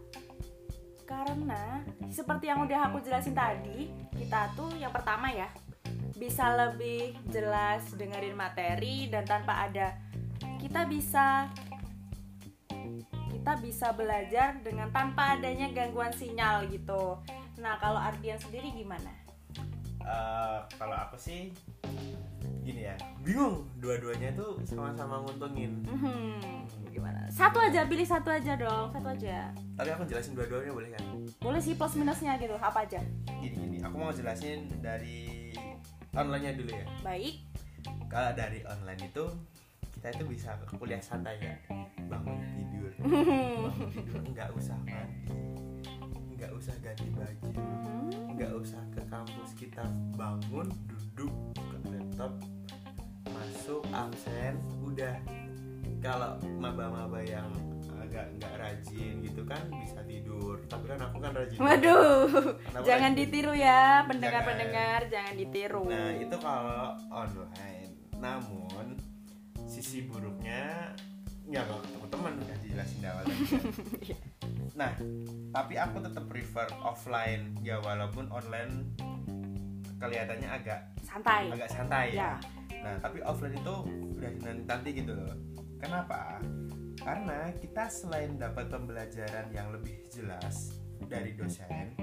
Karena 1.05 1.85
seperti 2.09 2.49
yang 2.49 2.65
udah 2.65 2.89
aku 2.89 3.05
jelasin 3.05 3.37
tadi, 3.37 3.93
kita 4.17 4.49
tuh 4.57 4.73
yang 4.81 4.89
pertama 4.89 5.29
ya 5.29 5.45
bisa 6.17 6.49
lebih 6.57 7.13
jelas 7.29 7.85
dengerin 7.93 8.33
materi 8.33 9.05
dan 9.11 9.27
tanpa 9.27 9.69
ada 9.69 9.93
kita 10.57 10.87
bisa 10.89 11.51
kita 13.29 13.61
bisa 13.61 13.93
belajar 13.93 14.57
dengan 14.65 14.89
tanpa 14.89 15.37
adanya 15.37 15.69
gangguan 15.69 16.09
sinyal 16.15 16.65
gitu. 16.73 17.21
Nah, 17.55 17.75
kalau 17.77 17.97
Ardian 17.97 18.35
sendiri 18.35 18.71
gimana? 18.71 19.11
Eh, 20.01 20.59
kalau 20.75 20.93
aku 20.93 21.17
sih 21.17 21.49
gini 22.61 22.81
ya 22.83 22.93
bingung 23.19 23.69
dua-duanya 23.77 24.33
tuh 24.33 24.57
sama-sama 24.63 25.21
nguntungin 25.21 25.81
Hmm, 25.83 26.65
gimana? 26.87 27.25
Satu 27.27 27.57
aja, 27.59 27.85
pilih 27.85 28.01
satu 28.03 28.29
aja 28.31 28.53
dong, 28.55 28.89
satu 28.89 29.05
aja. 29.07 29.53
tapi 29.73 29.89
aku 29.91 30.01
jelasin 30.03 30.33
dua-duanya 30.33 30.71
boleh 30.71 30.89
kan 30.91 31.03
Boleh 31.39 31.57
sih 31.59 31.73
plus 31.73 31.93
minusnya 31.95 32.37
gitu, 32.37 32.53
apa 32.55 32.81
aja? 32.81 33.01
gini 33.35 33.53
gini 33.55 33.77
aku 33.79 33.95
mau 33.95 34.09
jelasin 34.09 34.65
dari 34.79 35.53
online-nya 36.11 36.53
dulu 36.55 36.69
ya 36.71 36.85
Baik. 37.01 37.35
kalau 38.07 38.33
dari 38.33 38.61
online 38.63 39.01
itu 39.03 39.25
kita 39.91 40.07
itu 40.11 40.23
bisa 40.27 40.49
kuliah 40.71 40.97
santai 40.99 41.37
ya 41.37 41.53
bangun 42.03 42.33
tidur 42.65 42.91
bangun 43.63 43.89
tidur 43.91 44.21
nggak 44.27 44.49
usah 44.53 44.77
mandi 44.81 45.33
usah 46.55 46.75
ganti 46.79 47.07
baju 47.09 47.49
Hmm, 47.55 48.35
nggak 48.35 48.53
usah 48.55 48.81
ke 48.89 49.01
kampus 49.05 49.51
kita 49.55 49.83
bangun 50.13 50.67
duduk 50.85 51.33
ke 51.55 51.77
laptop 51.89 52.31
masuk 53.25 53.81
absen 53.91 54.55
udah. 54.81 55.17
Kalau 55.99 56.37
maba-maba 56.55 57.17
yang 57.19 57.49
agak 57.97 58.29
nggak 58.37 58.53
rajin 58.55 59.25
gitu 59.25 59.41
kan 59.41 59.57
bisa 59.73 60.05
tidur. 60.05 60.61
Tapi 60.69 60.85
kan 60.85 61.01
aku 61.01 61.17
kan 61.17 61.33
rajin 61.33 61.57
Waduh, 61.57 62.29
aku 62.61 62.85
jangan 62.85 63.11
rajin. 63.11 63.19
ditiru 63.19 63.53
ya, 63.57 64.05
pendengar-pendengar, 64.05 65.09
jangan 65.09 65.33
ditiru. 65.33 65.83
Nah 65.89 66.13
itu 66.13 66.35
kalau 66.37 66.93
online. 67.09 67.89
Namun 68.15 69.01
sisi 69.65 70.05
buruknya 70.05 70.93
Ya 71.45 71.61
kalau 71.63 71.81
ketemu 71.85 72.07
teman 72.09 72.33
udah 72.41 72.57
dijelasin 72.65 72.97
di 73.01 73.07
awal 73.07 73.23
kan. 73.23 73.37
Nah 74.75 74.91
tapi 75.55 75.79
aku 75.79 76.03
tetap 76.03 76.27
prefer 76.27 76.67
offline 76.83 77.55
Ya 77.63 77.79
walaupun 77.79 78.27
online 78.27 78.91
kelihatannya 79.95 80.49
agak 80.51 80.79
Santai. 80.99 81.47
agak 81.47 81.69
santai 81.71 82.05
ya. 82.11 82.35
Ya. 82.67 82.83
Nah 82.83 82.93
tapi 82.99 83.23
offline 83.23 83.55
itu 83.55 83.75
udah 84.19 84.31
nanti 84.43 84.63
nanti 84.67 84.89
gitu 84.91 85.15
loh 85.15 85.31
Kenapa? 85.79 86.43
Karena 86.99 87.53
kita 87.61 87.87
selain 87.87 88.35
dapat 88.35 88.67
pembelajaran 88.67 89.47
yang 89.53 89.71
lebih 89.71 90.01
jelas 90.11 90.75
dari 91.07 91.37
dosen 91.37 91.93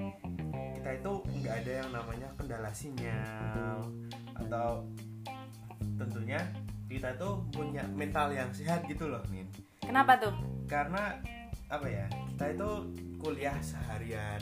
kita 0.83 0.99
itu 0.99 1.13
nggak 1.39 1.55
ada 1.63 1.71
yang 1.79 1.89
namanya 1.95 2.27
kendala 2.35 2.67
sinyal 2.75 3.79
atau 4.35 4.83
tentunya 5.95 6.43
kita 6.93 7.09
itu 7.11 7.29
punya 7.49 7.83
mental 7.89 8.29
yang 8.29 8.49
sehat 8.49 8.85
gitu 8.85 9.07
loh 9.07 9.21
Min 9.27 9.49
Kenapa 9.79 10.15
tuh? 10.15 10.33
karena 10.63 11.17
apa 11.67 11.85
ya 11.85 12.05
kita 12.29 12.45
itu 12.51 12.69
kuliah 13.17 13.57
seharian 13.59 14.39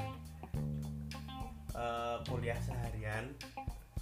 Eh, 1.72 2.18
kuliah 2.26 2.60
seharian 2.60 3.32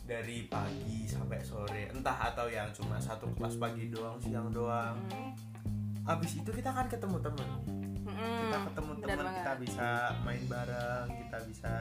dari 0.02 0.42
pagi 0.44 1.06
sampai 1.06 1.38
sore 1.40 1.86
entah 1.88 2.18
atau 2.28 2.50
yang 2.50 2.66
cuma 2.72 2.98
satu 2.98 3.30
kelas 3.32 3.56
pagi 3.56 3.88
doang 3.88 4.18
siang 4.18 4.50
doang 4.50 4.98
Hmm. 5.08 5.30
habis 6.04 6.34
itu 6.34 6.50
kita 6.50 6.66
akan 6.68 6.90
ketemu 6.90 7.18
teman 7.22 7.50
kita 8.02 8.18
Hmm, 8.58 8.66
ketemu 8.66 8.92
benar 8.98 9.16
teman 9.16 9.34
kita 9.38 9.54
bisa 9.62 9.88
main 10.20 10.44
bareng 10.44 11.08
kita 11.14 11.38
bisa 11.46 11.72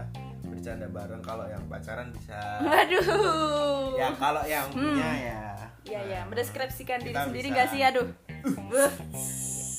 bercanda 0.44 0.86
bareng 0.86 1.22
kalau 1.24 1.48
yang 1.48 1.64
pacaran 1.64 2.12
bisa 2.12 2.36
Waduh. 2.60 3.96
ya 3.96 4.08
kalau 4.12 4.44
yang 4.44 4.68
Hmm. 4.68 4.92
punya 4.92 5.08
ya 5.24 5.40
Iya 5.88 6.00
ya, 6.02 6.20
Nah, 6.20 6.24
mendeskripsikan 6.28 7.00
diri 7.00 7.16
sendiri 7.16 7.48
nggak 7.48 7.68
sih? 7.70 7.80
Aduh. 7.80 8.08
Buh. 8.44 8.92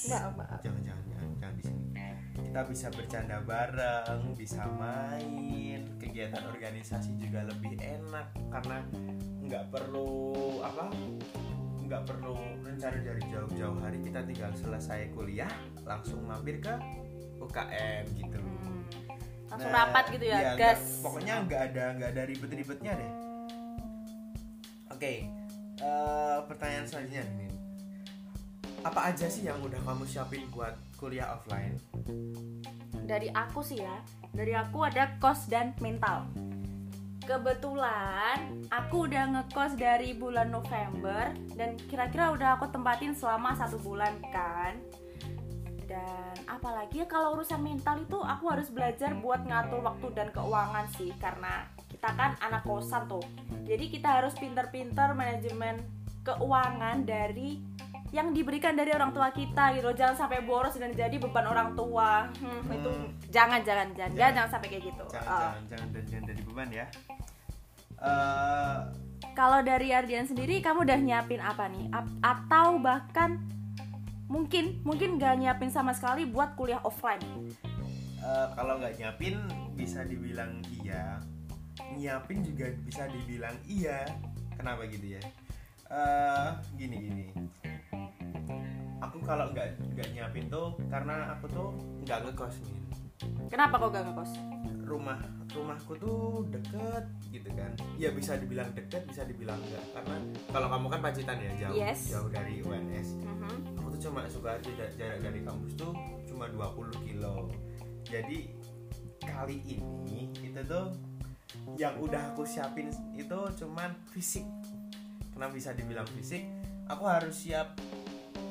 Nggak, 0.01 0.21
maaf. 0.33 0.59
jangan 0.59 0.81
jangan 0.81 1.03
jangan, 1.05 1.29
jangan 1.37 1.53
di 1.53 1.63
sini 1.63 1.81
kita 2.39 2.61
bisa 2.65 2.87
bercanda 2.89 3.37
bareng 3.39 4.21
bisa 4.33 4.63
main 4.71 5.79
kegiatan 5.95 6.43
organisasi 6.43 7.13
juga 7.15 7.45
lebih 7.45 7.77
enak 7.77 8.25
karena 8.49 8.77
nggak 9.39 9.69
perlu 9.69 10.09
apa 10.59 10.89
nggak 11.79 12.03
perlu 12.03 12.33
rencana 12.59 12.99
dari 12.99 13.21
jauh-jauh 13.23 13.77
hari 13.77 14.01
kita 14.01 14.25
tinggal 14.25 14.49
selesai 14.55 15.09
kuliah 15.11 15.49
langsung 15.83 16.25
mampir 16.25 16.57
ke 16.57 16.73
UKM 17.37 18.05
gitu 18.15 18.39
Hmm. 18.39 18.81
Langsung 19.47 19.69
Nah, 19.69 19.85
rapat 19.85 20.05
gitu 20.09 20.25
ya, 20.25 20.37
iya, 20.39 20.51
gas. 20.53 21.01
pokoknya 21.01 21.45
nggak 21.45 21.61
ada 21.69 21.85
nggak 21.95 22.09
ada 22.11 22.23
ribet-ribetnya 22.25 22.91
deh 22.95 23.11
oke 24.89 25.13
eh, 25.83 26.37
pertanyaan 26.47 26.87
selanjutnya 26.87 27.23
nih 27.35 27.49
apa 28.79 29.11
aja 29.11 29.27
sih 29.27 29.43
yang 29.43 29.59
udah 29.59 29.79
kamu 29.83 30.07
siapin 30.07 30.47
buat 30.55 30.75
kuliah 30.95 31.35
offline 31.35 31.75
Dari 33.09 33.25
aku 33.33 33.65
sih 33.65 33.81
ya, 33.81 34.05
dari 34.37 34.53
aku 34.53 34.85
ada 34.85 35.17
kos 35.17 35.49
dan 35.49 35.73
mental. 35.81 36.29
Kebetulan 37.25 38.69
aku 38.69 39.09
udah 39.09 39.33
ngekos 39.33 39.73
dari 39.81 40.13
bulan 40.13 40.53
November 40.53 41.33
dan 41.57 41.73
kira-kira 41.89 42.29
udah 42.37 42.61
aku 42.61 42.69
tempatin 42.69 43.17
selama 43.17 43.57
satu 43.57 43.81
bulan 43.81 44.13
kan. 44.29 44.77
Dan 45.89 46.37
apalagi 46.45 47.01
ya 47.01 47.09
kalau 47.09 47.33
urusan 47.33 47.65
mental 47.65 47.97
itu 47.97 48.21
aku 48.21 48.45
harus 48.53 48.69
belajar 48.69 49.17
buat 49.17 49.41
ngatur 49.41 49.81
waktu 49.81 50.07
dan 50.13 50.29
keuangan 50.29 50.85
sih 50.93 51.09
karena 51.17 51.65
kita 51.99 52.15
kan 52.15 52.31
anak 52.39 52.63
kosan 52.63 53.03
tuh. 53.05 53.19
Jadi 53.67 53.91
kita 53.91 54.07
harus 54.15 54.31
pinter-pinter 54.33 55.11
manajemen 55.11 55.83
keuangan 56.23 57.03
dari 57.03 57.59
yang 58.09 58.31
diberikan 58.31 58.71
dari 58.71 58.89
orang 58.89 59.11
tua 59.11 59.29
kita 59.29 59.75
gitu. 59.75 59.91
Jangan 59.91 60.15
sampai 60.17 60.39
boros 60.41 60.73
dan 60.73 60.95
jadi 60.95 61.11
beban 61.13 61.43
orang 61.43 61.75
tua. 61.75 62.31
Hmm, 62.33 62.63
itu 62.71 62.87
Hmm. 62.89 63.11
jangan 63.27 63.59
jangan 63.61 63.91
jangan 63.91 64.15
Jangan. 64.15 64.31
jangan, 64.31 64.47
sampai 64.47 64.67
kayak 64.69 64.83
gitu. 64.87 65.05
jangan 65.09 65.27
Oh. 65.27 65.39
jangan 65.43 65.63
jangan 65.67 65.87
dan 65.91 66.03
jangan 66.07 66.23
jadi 66.25 66.41
beban 66.43 66.69
ya 66.71 66.85
Eh, 67.99 68.77
Kalau 69.35 69.59
dari 69.59 69.91
Ardian 69.91 70.23
sendiri 70.23 70.59
kamu 70.59 70.83
udah 70.83 70.97
nyiapin 70.97 71.37
apa 71.37 71.67
nih? 71.67 71.91
Ap- 71.91 72.15
atau 72.21 72.79
bahkan 72.79 73.43
mungkin 74.25 74.79
mungkin 74.81 75.15
gak 75.15 75.35
nyiapin 75.35 75.67
sama 75.67 75.91
sekali 75.91 76.23
buat 76.23 76.55
kuliah 76.55 76.79
offline? 76.81 77.19
eh, 78.19 78.47
kalau 78.53 78.75
nggak 78.77 78.95
nyiapin 78.95 79.35
bisa 79.73 80.03
dibilang 80.03 80.51
iya 80.77 81.19
nyiapin 81.93 82.39
juga 82.41 82.65
bisa 82.81 83.07
dibilang 83.07 83.55
iya. 83.63 84.05
Kenapa 84.53 84.83
gitu 84.85 85.15
ya? 85.15 85.21
Eh, 85.87 86.49
gini 86.75 86.97
gini. 87.01 87.25
Aku 88.99 89.17
kalau 89.19 89.47
nggak 89.49 89.67
nggak 89.89 90.07
nyiapin 90.11 90.45
tuh 90.47 90.75
karena 90.87 91.33
aku 91.33 91.47
tuh 91.47 91.69
nggak 92.03 92.19
ngekos 92.25 92.55
nih 92.61 92.77
Kenapa 93.49 93.75
kok 93.75 93.91
gak 93.91 94.05
ngekos? 94.05 94.31
rumah 94.85 95.21
rumahku 95.49 95.93
tuh 95.97 96.45
deket 96.49 97.05
gitu 97.29 97.49
kan. 97.51 97.69
Ya 97.95 98.09
bisa 98.09 98.33
dibilang 98.35 98.73
deket 98.73 99.05
bisa 99.05 99.21
dibilang 99.21 99.57
enggak 99.59 99.85
karena 99.91 100.17
kalau 100.49 100.67
kamu 100.67 100.85
kan 100.87 100.99
Pacitan 101.03 101.37
ya 101.37 101.51
jauh 101.59 101.75
Yes. 101.75 101.99
jauh 102.09 102.25
dari 102.27 102.57
UNS 102.59 103.17
Mhm. 103.19 103.77
aku 103.77 103.87
tuh 103.93 104.01
cuma 104.03 104.25
suka 104.25 104.55
aja 104.55 104.69
ja- 104.71 104.93
jarak 104.95 105.19
dari 105.21 105.39
kampus 105.41 105.73
tuh 105.75 105.93
cuma 106.25 106.45
20 106.47 106.89
kilo. 107.01 107.49
Jadi 108.03 108.49
kali 109.21 109.57
ini 109.67 110.19
itu 110.35 110.61
tuh 110.63 110.89
yang 111.77 111.93
udah 111.99 112.33
aku 112.33 112.43
siapin 112.43 112.89
itu 113.13 113.39
cuman 113.59 113.91
fisik 114.09 114.45
kenapa 115.31 115.51
bisa 115.53 115.75
dibilang 115.75 116.07
fisik 116.15 116.43
aku 116.87 117.03
harus 117.05 117.35
siap 117.35 117.77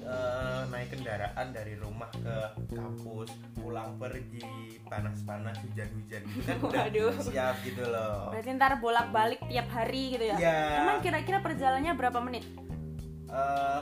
eh, 0.04 0.62
naik 0.70 0.88
kendaraan 0.88 1.50
dari 1.50 1.74
rumah 1.76 2.08
ke 2.14 2.38
kampus 2.70 3.28
pulang 3.58 3.98
pergi 3.98 4.44
panas-panas 4.86 5.58
hujan-hujan 5.60 6.22
gitu 6.24 6.40
kan 6.46 6.56
udah 6.62 6.84
Waduh. 6.88 7.12
siap 7.20 7.56
gitu 7.60 7.84
loh 7.84 8.30
Berarti 8.32 8.50
ntar 8.54 8.78
bolak-balik 8.78 9.40
tiap 9.48 9.68
hari 9.68 10.16
gitu 10.16 10.24
ya? 10.24 10.36
Iya. 10.38 10.58
Emang 10.80 10.98
kira-kira 11.02 11.42
perjalanannya 11.42 11.92
berapa 11.92 12.18
menit? 12.22 12.44
eh 13.28 13.80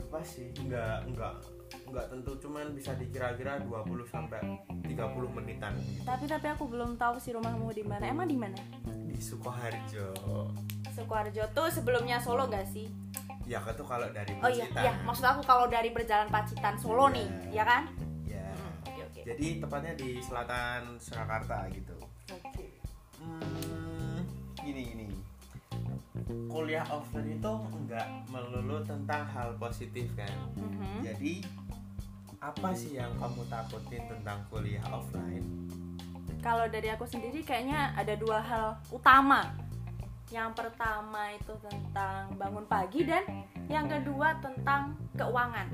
lupa 0.00 0.20
sih 0.24 0.48
nggak 0.56 1.12
nggak 1.12 1.34
nggak 1.90 2.06
tentu 2.08 2.32
cuman 2.38 2.70
bisa 2.70 2.94
dikira-kira 2.94 3.58
20 3.60 3.84
sampai 4.06 4.38
30 4.86 4.94
menitan. 5.32 5.74
Tapi 6.00 6.24
tapi 6.24 6.46
aku 6.48 6.64
belum 6.66 6.94
tahu 6.94 7.18
sih 7.18 7.30
rumahmu 7.30 7.70
di 7.70 7.82
mana. 7.82 8.06
Emang 8.06 8.24
di 8.24 8.38
mana? 8.38 8.58
di 9.10 9.18
Sukoharjo 9.18 10.14
Sukoharjo 10.88 11.44
tuh 11.50 11.66
sebelumnya 11.68 12.16
Solo 12.16 12.46
gak 12.46 12.64
sih? 12.64 12.86
ya 13.42 13.58
itu 13.60 13.82
kalau 13.82 14.06
dari 14.08 14.30
Oh 14.38 14.46
iya, 14.46 14.62
Pacitan 14.64 14.82
iya. 14.82 14.92
Maksud 15.02 15.26
aku 15.26 15.42
kalau 15.42 15.66
dari 15.66 15.90
perjalanan 15.90 16.30
Pacitan 16.30 16.78
Solo 16.78 17.04
Iya. 17.04 17.14
nih, 17.16 17.28
ya 17.50 17.64
kan? 17.64 17.82
ya 18.24 18.46
Hmm, 18.48 18.72
Oke 18.86 19.00
oke. 19.02 19.20
jadi 19.26 19.46
tepatnya 19.58 19.92
di 19.94 20.10
selatan 20.20 20.80
Surakarta 20.96 21.66
gitu 21.68 21.96
Oke. 22.30 22.66
hmm, 23.18 24.18
gini 24.56 24.82
gini 24.86 25.06
kuliah 26.46 26.86
offline 26.86 27.34
itu 27.34 27.52
nggak 27.84 28.06
melulu 28.28 28.78
tentang 28.84 29.26
hal 29.26 29.50
positif 29.56 30.06
kan 30.14 30.30
Mhm. 30.54 31.02
jadi 31.02 31.32
apa 32.40 32.72
sih 32.72 32.96
yang 32.96 33.12
kamu 33.20 33.44
takutin 33.52 34.00
tentang 34.08 34.40
kuliah 34.48 34.80
offline 34.88 35.44
Kalau 36.40 36.64
dari 36.72 36.88
aku 36.88 37.04
sendiri 37.04 37.44
kayaknya 37.44 37.92
ada 37.92 38.16
dua 38.16 38.40
hal 38.40 38.80
utama. 38.88 39.52
Yang 40.32 40.56
pertama 40.56 41.36
itu 41.36 41.52
tentang 41.60 42.32
bangun 42.40 42.64
pagi 42.64 43.04
dan 43.04 43.28
yang 43.68 43.84
kedua 43.84 44.40
tentang 44.40 44.96
keuangan. 45.20 45.68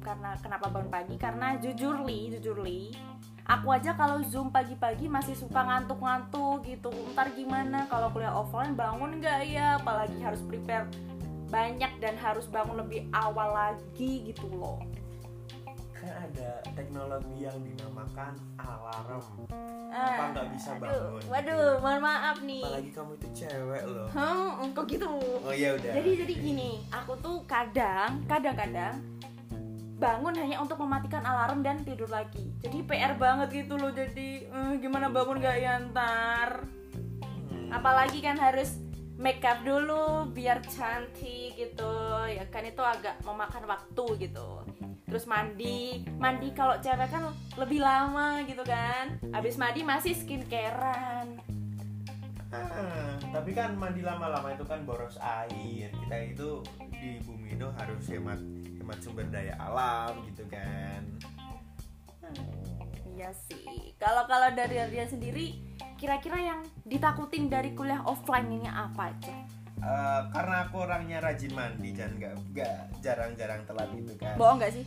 Karena 0.00 0.32
kenapa 0.40 0.72
bangun 0.72 0.88
pagi? 0.88 1.20
Karena 1.20 1.60
jujur 1.60 2.08
li, 2.08 2.32
jujur 2.32 2.64
li, 2.64 2.96
aku 3.44 3.68
aja 3.68 3.92
kalau 3.92 4.24
zoom 4.24 4.48
pagi-pagi 4.48 5.12
masih 5.12 5.36
suka 5.36 5.68
ngantuk-ngantuk 5.68 6.64
gitu. 6.64 6.88
Ntar 7.12 7.36
gimana 7.36 7.84
kalau 7.92 8.08
kuliah 8.16 8.32
offline 8.32 8.72
bangun 8.72 9.20
nggak 9.20 9.44
ya? 9.44 9.76
Apalagi 9.76 10.24
harus 10.24 10.40
prepare 10.40 10.88
banyak 11.48 11.92
dan 11.98 12.14
harus 12.14 12.44
bangun 12.46 12.76
lebih 12.78 13.02
awal 13.10 13.50
lagi 13.50 14.26
gitu 14.26 14.46
loh. 14.50 14.80
kan 15.90 16.14
ada 16.22 16.62
teknologi 16.72 17.42
yang 17.42 17.58
dinamakan 17.58 18.30
alarm 18.56 19.18
Ah, 19.88 20.14
Apa 20.14 20.22
nggak 20.30 20.46
bisa 20.52 20.70
aduh, 20.70 20.84
bangun? 20.84 21.22
Waduh, 21.26 21.68
mohon 21.80 22.00
maaf 22.00 22.38
nih. 22.40 22.62
apalagi 22.62 22.90
kamu 22.92 23.12
itu 23.16 23.28
cewek 23.34 23.82
loh 23.82 24.06
Hmm, 24.08 24.70
kok 24.70 24.86
gitu? 24.86 25.10
oh 25.42 25.50
ya 25.50 25.74
udah 25.74 25.92
Jadi 25.92 26.10
jadi 26.22 26.34
gini, 26.38 26.70
aku 26.88 27.18
tuh 27.18 27.42
kadang, 27.44 28.22
kadang-kadang 28.24 28.94
bangun 29.98 30.30
hanya 30.32 30.62
untuk 30.62 30.78
mematikan 30.78 31.18
alarm 31.20 31.58
dan 31.60 31.82
tidur 31.82 32.06
lagi. 32.06 32.46
Jadi 32.60 32.78
PR 32.84 33.18
banget 33.18 33.48
gitu 33.58 33.74
loh. 33.74 33.90
Jadi 33.90 34.46
eh, 34.46 34.72
gimana 34.78 35.10
bangun 35.10 35.42
gak 35.42 35.58
ya 35.58 35.82
ntar? 35.90 36.62
Hmm. 37.50 37.74
Apalagi 37.74 38.22
kan 38.22 38.38
harus 38.38 38.78
make 39.18 39.42
up 39.42 39.66
dulu 39.66 40.30
biar 40.30 40.62
cantik 40.62 41.58
gitu. 41.58 41.94
Ya 42.30 42.46
kan 42.48 42.62
itu 42.62 42.80
agak 42.80 43.18
memakan 43.26 43.66
waktu 43.66 44.30
gitu. 44.30 44.62
Terus 45.10 45.24
mandi, 45.26 46.06
mandi 46.16 46.54
kalau 46.54 46.78
cewek 46.78 47.10
kan 47.10 47.34
lebih 47.58 47.82
lama 47.82 48.40
gitu 48.46 48.62
kan. 48.62 49.18
Habis 49.34 49.58
mandi 49.58 49.82
masih 49.82 50.14
skincarean. 50.14 51.42
Ah, 52.48 53.12
tapi 53.28 53.52
kan 53.52 53.76
mandi 53.76 54.00
lama-lama 54.00 54.56
itu 54.56 54.64
kan 54.64 54.80
boros 54.88 55.20
air 55.20 55.92
kita 55.92 56.16
itu 56.32 56.64
di 56.96 57.20
bumi 57.20 57.60
itu 57.60 57.68
harus 57.76 58.08
hemat 58.08 58.40
hemat 58.80 58.98
sumber 59.04 59.28
daya 59.28 59.52
alam 59.60 60.24
gitu 60.32 60.48
kan 60.48 61.04
Iya 63.18 63.34
sih. 63.34 63.98
Kalau 63.98 64.30
kalau 64.30 64.54
dari 64.54 64.78
dia 64.94 65.02
sendiri, 65.10 65.58
kira-kira 65.98 66.38
yang 66.38 66.60
ditakutin 66.86 67.50
dari 67.50 67.74
kuliah 67.74 68.00
offline 68.02 68.48
ini 68.48 68.70
apa 68.70 69.10
aja? 69.10 69.34
Eh, 69.78 70.20
karena 70.30 70.66
aku 70.66 70.82
orangnya 70.82 71.18
rajin 71.18 71.54
mandi 71.54 71.94
dan 71.94 72.14
nggak 72.14 72.34
nggak 72.50 72.76
jarang-jarang 72.98 73.62
telat 73.62 73.86
gitu 73.94 74.14
kan 74.18 74.34
Bohong 74.34 74.58
nggak 74.58 74.74
sih? 74.74 74.84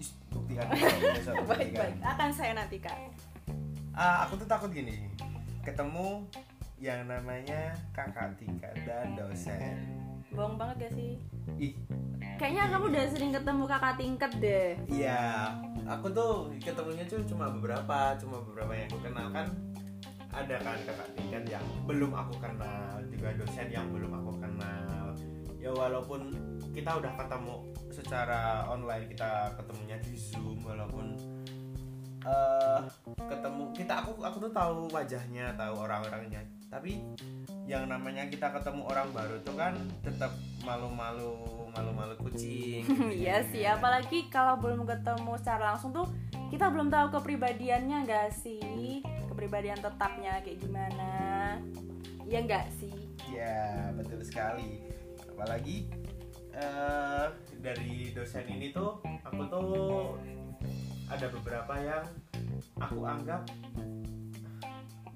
Ih, 0.00 0.08
buktikan. 0.28 0.64
Baik-baik. 1.52 1.96
Akan 2.00 2.30
saya 2.32 2.52
nantikan. 2.56 2.96
Ah, 3.92 4.24
aku 4.24 4.40
tuh 4.40 4.48
takut 4.48 4.72
gini 4.72 5.04
ketemu 5.62 6.24
yang 6.76 7.06
namanya 7.06 7.70
kakak 7.92 8.34
tingkat 8.34 8.74
dan 8.82 9.14
dosen 9.14 9.78
Bohong 10.32 10.56
banget 10.56 10.88
gak 10.88 10.92
sih? 10.96 11.12
ih 11.60 11.76
Kayaknya 12.40 12.72
kamu 12.74 12.84
udah 12.90 13.04
sering 13.12 13.30
ketemu 13.30 13.62
kakak 13.68 13.94
tingkat 14.00 14.32
deh. 14.40 14.70
iya 14.88 15.52
aku 15.84 16.08
tuh 16.10 16.50
ketemunya 16.58 17.04
tuh 17.04 17.20
cuma 17.28 17.52
beberapa 17.52 18.16
cuma 18.18 18.40
beberapa 18.42 18.72
yang 18.74 18.88
aku 18.90 18.98
kenal 19.04 19.28
kan 19.30 19.46
ada 20.32 20.56
kan 20.64 20.78
kakak 20.88 21.08
tingkat 21.12 21.44
yang 21.60 21.66
belum 21.84 22.12
aku 22.16 22.34
kenal 22.40 22.96
juga 23.12 23.36
dosen 23.36 23.68
yang 23.68 23.86
belum 23.92 24.12
aku 24.16 24.32
kenal 24.40 25.12
ya 25.60 25.70
walaupun 25.70 26.32
kita 26.72 26.98
udah 26.98 27.12
ketemu 27.20 27.56
secara 27.92 28.64
online 28.66 29.06
kita 29.12 29.52
ketemunya 29.60 29.96
di 30.00 30.16
zoom 30.16 30.58
walaupun 30.64 31.14
eh 32.22 32.80
ketemu 33.28 33.62
kita 33.76 33.92
aku 34.00 34.24
aku 34.24 34.36
tuh 34.48 34.52
tahu 34.54 34.88
wajahnya 34.88 35.52
tahu 35.58 35.74
orang-orangnya 35.84 36.40
tapi 36.72 37.04
yang 37.68 37.86
namanya 37.86 38.24
kita 38.32 38.48
ketemu 38.48 38.88
orang 38.88 39.12
baru 39.12 39.36
tuh 39.44 39.54
kan 39.54 39.76
tetap 40.00 40.32
malu-malu 40.64 41.36
malu-malu 41.72 42.14
kucing 42.20 42.84
gitu 42.84 43.12
Iya 43.22 43.44
ya. 43.44 43.48
sih, 43.48 43.64
apalagi 43.64 44.28
kalau 44.28 44.56
belum 44.60 44.88
ketemu 44.88 45.36
secara 45.40 45.74
langsung 45.74 45.92
tuh 45.92 46.08
kita 46.52 46.68
belum 46.68 46.92
tahu 46.92 47.16
kepribadiannya 47.16 48.04
gak 48.04 48.28
sih? 48.32 49.00
Kepribadian 49.42 49.82
tetapnya 49.82 50.38
kayak 50.38 50.58
gimana? 50.62 51.10
Iya 52.30 52.46
gak 52.46 52.70
sih? 52.78 52.94
Ya 53.26 53.90
betul 53.90 54.22
sekali. 54.22 54.78
Apalagi 55.34 55.90
eh, 56.54 57.26
dari 57.58 58.14
dosen 58.14 58.46
ini 58.46 58.70
tuh 58.70 59.02
aku 59.02 59.42
tuh 59.50 60.14
ada 61.10 61.26
beberapa 61.26 61.74
yang 61.74 62.06
aku 62.78 63.02
anggap 63.02 63.42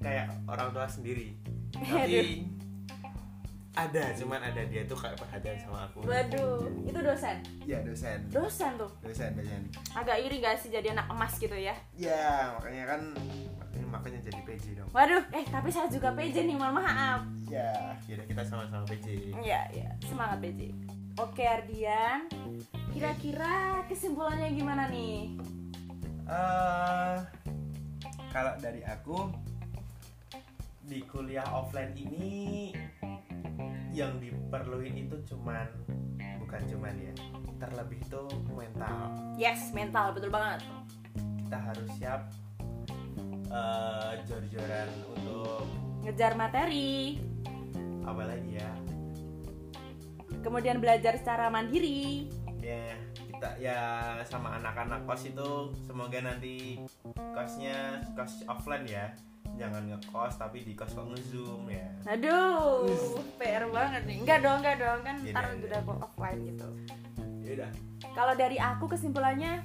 kayak 0.02 0.26
orang 0.50 0.74
tua 0.74 0.90
sendiri. 0.90 1.38
Tapi 1.78 2.50
ada, 3.76 4.02
cuman 4.12 4.40
ada 4.40 4.62
dia 4.64 4.82
tuh 4.82 4.96
kayak 4.96 5.16
perhatian 5.16 5.56
sama 5.60 5.84
aku. 5.84 6.00
Waduh, 6.02 6.64
itu 6.82 6.96
dosen. 6.96 7.36
Ya 7.62 7.78
dosen, 7.80 8.24
Dosen 8.26 8.72
tuh. 8.74 8.88
dosen, 9.00 9.30
dosen. 9.32 9.62
Agak 9.92 10.16
iri 10.18 10.40
gak 10.40 10.56
sih 10.56 10.68
jadi 10.68 10.90
anak 10.90 11.06
emas 11.06 11.36
gitu 11.36 11.52
ya? 11.52 11.76
Ya 11.92 12.56
makanya 12.56 12.84
kan 12.88 13.00
makanya, 13.54 13.86
makanya 13.86 14.20
jadi 14.24 14.40
PJ 14.42 14.64
dong. 14.74 14.88
Waduh, 14.90 15.22
eh 15.30 15.44
tapi 15.44 15.68
saya 15.68 15.86
juga 15.86 16.08
PJ 16.10 16.42
nih, 16.42 16.56
mohon 16.56 16.80
maaf. 16.80 17.20
Ya, 17.46 17.92
yaudah 18.06 18.24
kita 18.24 18.42
sama-sama 18.42 18.88
PJ. 18.88 19.36
Iya, 19.36 19.60
iya, 19.70 19.88
semangat 20.02 20.40
PJ. 20.40 20.72
Oke 21.16 21.44
Ardian, 21.44 22.28
kira-kira 22.90 23.80
kesimpulannya 23.86 24.52
gimana 24.52 24.88
nih? 24.88 25.36
eh 26.26 27.16
kalau 28.28 28.52
dari 28.58 28.82
aku 28.82 29.30
di 30.82 30.98
kuliah 31.04 31.46
offline 31.46 31.94
ini 31.94 32.74
yang 33.96 34.20
diperluin 34.20 34.92
itu 34.94 35.16
cuman 35.26 35.64
bukan 36.38 36.60
cuman 36.68 36.94
ya 37.00 37.12
terlebih 37.56 37.96
itu 37.98 38.22
mental 38.52 39.08
Yes, 39.34 39.72
mental 39.72 40.12
betul 40.12 40.28
banget. 40.28 40.60
kita 41.16 41.56
harus 41.56 41.88
siap 41.96 42.28
eh 43.46 44.12
jor-joran 44.26 44.88
untuk 45.08 45.64
Ngejar 46.02 46.36
materi, 46.36 47.18
apa 48.04 48.22
lagi 48.22 48.52
ya 48.54 48.70
kemudian 50.38 50.78
belajar 50.78 51.18
secara 51.18 51.50
mandiri. 51.50 52.30
ya 52.60 52.94
kita 53.46 53.62
ya 53.62 53.80
sama 54.26 54.58
anak-anak 54.58 55.06
kos 55.06 55.30
itu 55.30 55.70
semoga 55.86 56.18
nanti 56.18 56.82
kosnya 57.14 58.02
kos 58.18 58.42
offline 58.50 58.82
ya 58.90 59.06
jangan 59.54 59.86
ngekos 59.86 60.34
tapi 60.34 60.66
di 60.66 60.74
kos 60.74 60.90
kok 60.98 61.06
ngezoom 61.06 61.70
ya 61.70 61.86
Aduh, 62.10 62.90
PR 63.38 63.70
banget 63.70 64.02
nih. 64.10 64.18
Enggak 64.26 64.42
dong, 64.42 64.58
enggak 64.58 64.76
dong 64.82 65.00
kan 65.06 65.16
Iya, 65.22 65.32
ntar 65.32 65.44
iya, 65.46 65.62
udah 65.62 65.80
kok 65.86 65.98
offline 66.02 66.40
gitu. 66.42 66.68
Yaudah. 67.46 67.70
Kalau 68.10 68.34
dari 68.34 68.58
aku 68.58 68.84
kesimpulannya 68.90 69.62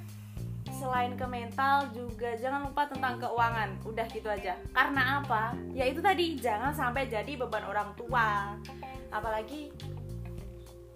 selain 0.69 1.13
ke 1.17 1.25
mental 1.25 1.89
juga 1.91 2.37
jangan 2.37 2.69
lupa 2.69 2.85
tentang 2.85 3.17
keuangan. 3.17 3.69
Udah 3.81 4.05
gitu 4.13 4.29
aja. 4.29 4.53
Karena 4.69 5.25
apa? 5.25 5.57
Ya 5.73 5.89
itu 5.89 5.99
tadi 5.99 6.37
jangan 6.37 6.71
sampai 6.71 7.09
jadi 7.09 7.33
beban 7.33 7.65
orang 7.65 7.89
tua. 7.97 8.53
Apalagi 9.09 9.73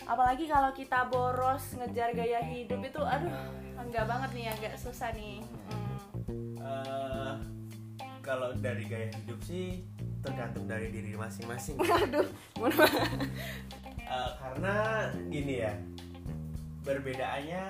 apalagi 0.05 0.45
kalau 0.45 0.69
kita 0.71 1.05
boros 1.05 1.73
ngejar 1.73 2.11
gaya 2.11 2.39
hidup 2.41 2.79
itu 2.79 2.97
aduh 2.97 3.31
enggak 3.75 4.05
banget 4.05 4.29
nih 4.31 4.45
agak 4.49 4.73
susah 4.75 5.09
nih. 5.11 5.41
Hmm. 5.67 6.57
Eh, 6.57 7.33
kalau 8.19 8.49
dari 8.55 8.85
gaya 8.85 9.09
hidup 9.13 9.37
sih 9.39 9.85
tergantung 10.19 10.65
dari 10.65 10.89
diri 10.89 11.13
masing-masing 11.13 11.77
Aduh, 12.01 12.25
maaf. 12.57 12.81
Eh, 13.99 14.31
karena 14.35 14.75
gini 15.27 15.55
ya 15.59 15.73
perbedaannya 16.81 17.63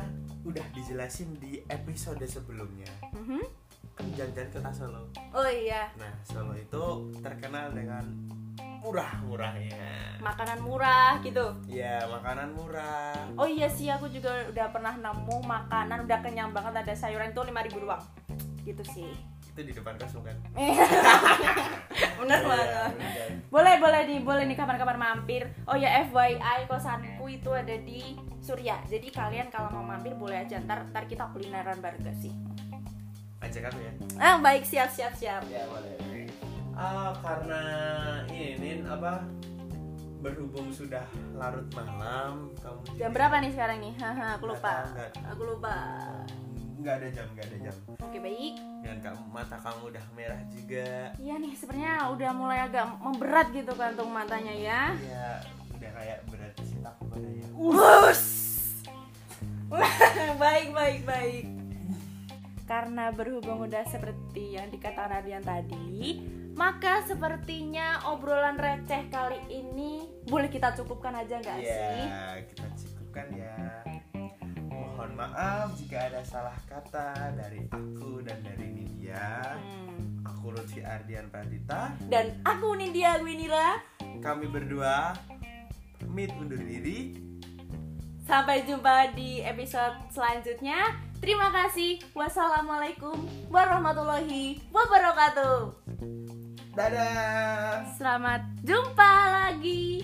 udah 0.43 0.65
dijelasin 0.71 1.35
di 1.35 1.63
episode 1.65 2.21
sebelumnya 2.23 2.87
Mhm. 3.11 3.41
kan 3.91 4.05
jalan-jalan 4.13 4.49
ke 4.51 4.59
Solo 4.69 5.01
Oh 5.31 5.47
iya, 5.47 5.87
nah 5.95 6.11
Solo 6.21 6.51
itu 6.53 6.83
terkenal 7.17 7.71
dengan 7.71 8.03
murah-murahnya 8.85 10.21
makanan 10.21 10.59
murah 10.59 11.17
gitu. 11.19 11.57
ya 11.65 12.05
makanan 12.07 12.53
murah 12.53 13.17
Oh 13.33 13.45
iya 13.45 13.65
sih 13.67 13.89
aku 13.89 14.05
juga 14.07 14.29
udah 14.45 14.69
pernah 14.69 14.93
nemu 14.93 15.37
makanan 15.39 16.05
udah 16.05 16.19
kenyang 16.19 16.49
banget 16.49 16.73
ada 16.79 16.93
sayuran 16.93 17.29
tuh 17.31 17.43
5000 17.43 17.73
doang. 17.75 18.03
Gitu 18.61 18.83
sih. 18.87 19.11
itu 19.47 19.61
di 19.61 19.71
depan 19.71 19.95
kos 19.95 20.11
bukan 20.13 20.35
Bener 22.19 22.37
Iya, 22.37 22.43
banget. 22.43 22.91
bener. 22.93 23.29
Boleh 23.47 23.75
boleh 23.77 24.01
nih, 24.03 24.19
boleh 24.19 24.43
nih 24.43 24.53
kapan-kapan 24.53 24.97
mampir. 24.97 25.47
Oh 25.63 25.73
ya 25.73 26.03
FYI 26.05 26.39
kosanku 26.65 27.23
itu 27.25 27.49
ada 27.49 27.71
di 27.77 28.13
Surya. 28.37 28.77
Jadi 28.83 29.07
kalian 29.09 29.47
kalau 29.47 29.71
mau 29.71 29.85
mampir 29.85 30.11
boleh 30.13 30.37
aja 30.39 30.59
ntar, 30.59 30.83
ntar 30.89 31.05
kita 31.05 31.27
kulineran 31.29 31.79
bareng 31.79 32.01
gak 32.01 32.17
sih? 32.17 32.31
ajak 33.37 33.69
aku 33.69 33.77
ya 33.77 33.91
Ah 34.17 34.35
baik 34.39 34.63
siap 34.63 34.89
siap 34.89 35.13
siap. 35.13 35.45
ya 35.45 35.61
boleh 35.65 35.93
Ah, 36.75 37.15
karena 37.17 37.63
ini 38.27 38.83
apa 38.83 39.23
berhubung 40.19 40.67
sudah 40.69 41.05
larut 41.31 41.63
malam 41.71 42.51
kamu 42.57 42.81
Jam 42.97 43.11
berapa 43.13 43.35
nih 43.39 43.51
sekarang 43.53 43.77
nih? 43.79 43.93
Haha, 43.95 44.35
aku 44.35 44.45
lupa. 44.49 44.73
nggak. 44.91 45.11
Aku 45.31 45.41
lupa. 45.45 45.75
nggak 46.75 47.01
ada 47.01 47.09
jam 47.09 47.25
nggak 47.33 47.47
ada 47.47 47.57
jam 47.63 47.75
Oke 47.97 48.17
baik. 48.19 48.53
dan 48.85 49.01
kamu 49.01 49.21
mata 49.25 49.57
kamu 49.57 49.89
udah 49.89 50.05
merah 50.13 50.37
juga 50.45 51.09
Iya 51.17 51.35
nih 51.35 51.53
sebenarnya 51.55 52.13
udah 52.13 52.29
mulai 52.29 52.59
agak 52.61 52.85
memberat 53.01 53.47
gitu 53.49 53.73
kantung 53.73 54.13
matanya 54.13 54.53
ya. 54.53 54.81
ya 55.01 55.41
udah 55.73 55.91
kayak 55.91 56.19
berat 56.29 56.53
cinta 56.61 56.93
kepadanya 56.95 57.47
Us. 57.57 58.23
baik 60.37 60.67
baik 60.71 61.01
baik. 61.03 61.45
Karena 62.65 63.09
berhubung 63.09 63.65
udah 63.65 63.81
seperti 63.83 64.53
yang 64.53 64.69
dikatakan 64.69 65.09
Ardian 65.15 65.41
tadi, 65.41 66.21
maka 66.55 67.03
sepertinya 67.03 67.99
obrolan 68.05 68.55
receh 68.55 69.07
kali 69.07 69.37
ini 69.49 70.07
boleh 70.25 70.47
kita 70.47 70.71
cukupkan 70.73 71.13
aja 71.13 71.37
nggak 71.37 71.59
sih? 71.59 71.67
ya 71.67 72.23
kita 72.45 72.65
cukupkan 72.73 73.27
ya 73.29 73.55
mohon 74.65 75.11
maaf 75.13 75.75
jika 75.75 76.07
ada 76.07 76.23
salah 76.23 76.55
kata 76.65 77.11
dari 77.35 77.67
aku 77.67 78.19
dan 78.21 78.39
dari 78.41 78.67
Nidia 78.69 79.55
Hmm. 79.55 80.25
aku 80.25 80.49
Lutfi 80.49 80.81
Ardian 80.81 81.29
Pradita 81.29 81.93
Dan 82.05 82.41
aku 82.41 82.73
Nindya 82.73 83.19
Gwinira. 83.19 83.79
kami 84.19 84.47
berdua 84.47 85.13
pamit 85.99 86.31
undur 86.33 86.57
diri 86.57 87.15
Sampai 88.25 88.65
jumpa 88.65 89.13
di 89.13 89.37
episode 89.37 90.09
selanjutnya. 90.09 90.97
Terima 91.21 91.53
kasih. 91.53 92.01
Wassalamualaikum 92.11 93.21
warahmatullahi 93.53 94.65
wabarakatuh. 94.73 96.44
Dadah 96.75 97.87
Selamat 97.95 98.43
jumpa 98.67 99.11
lagi. 99.31 100.03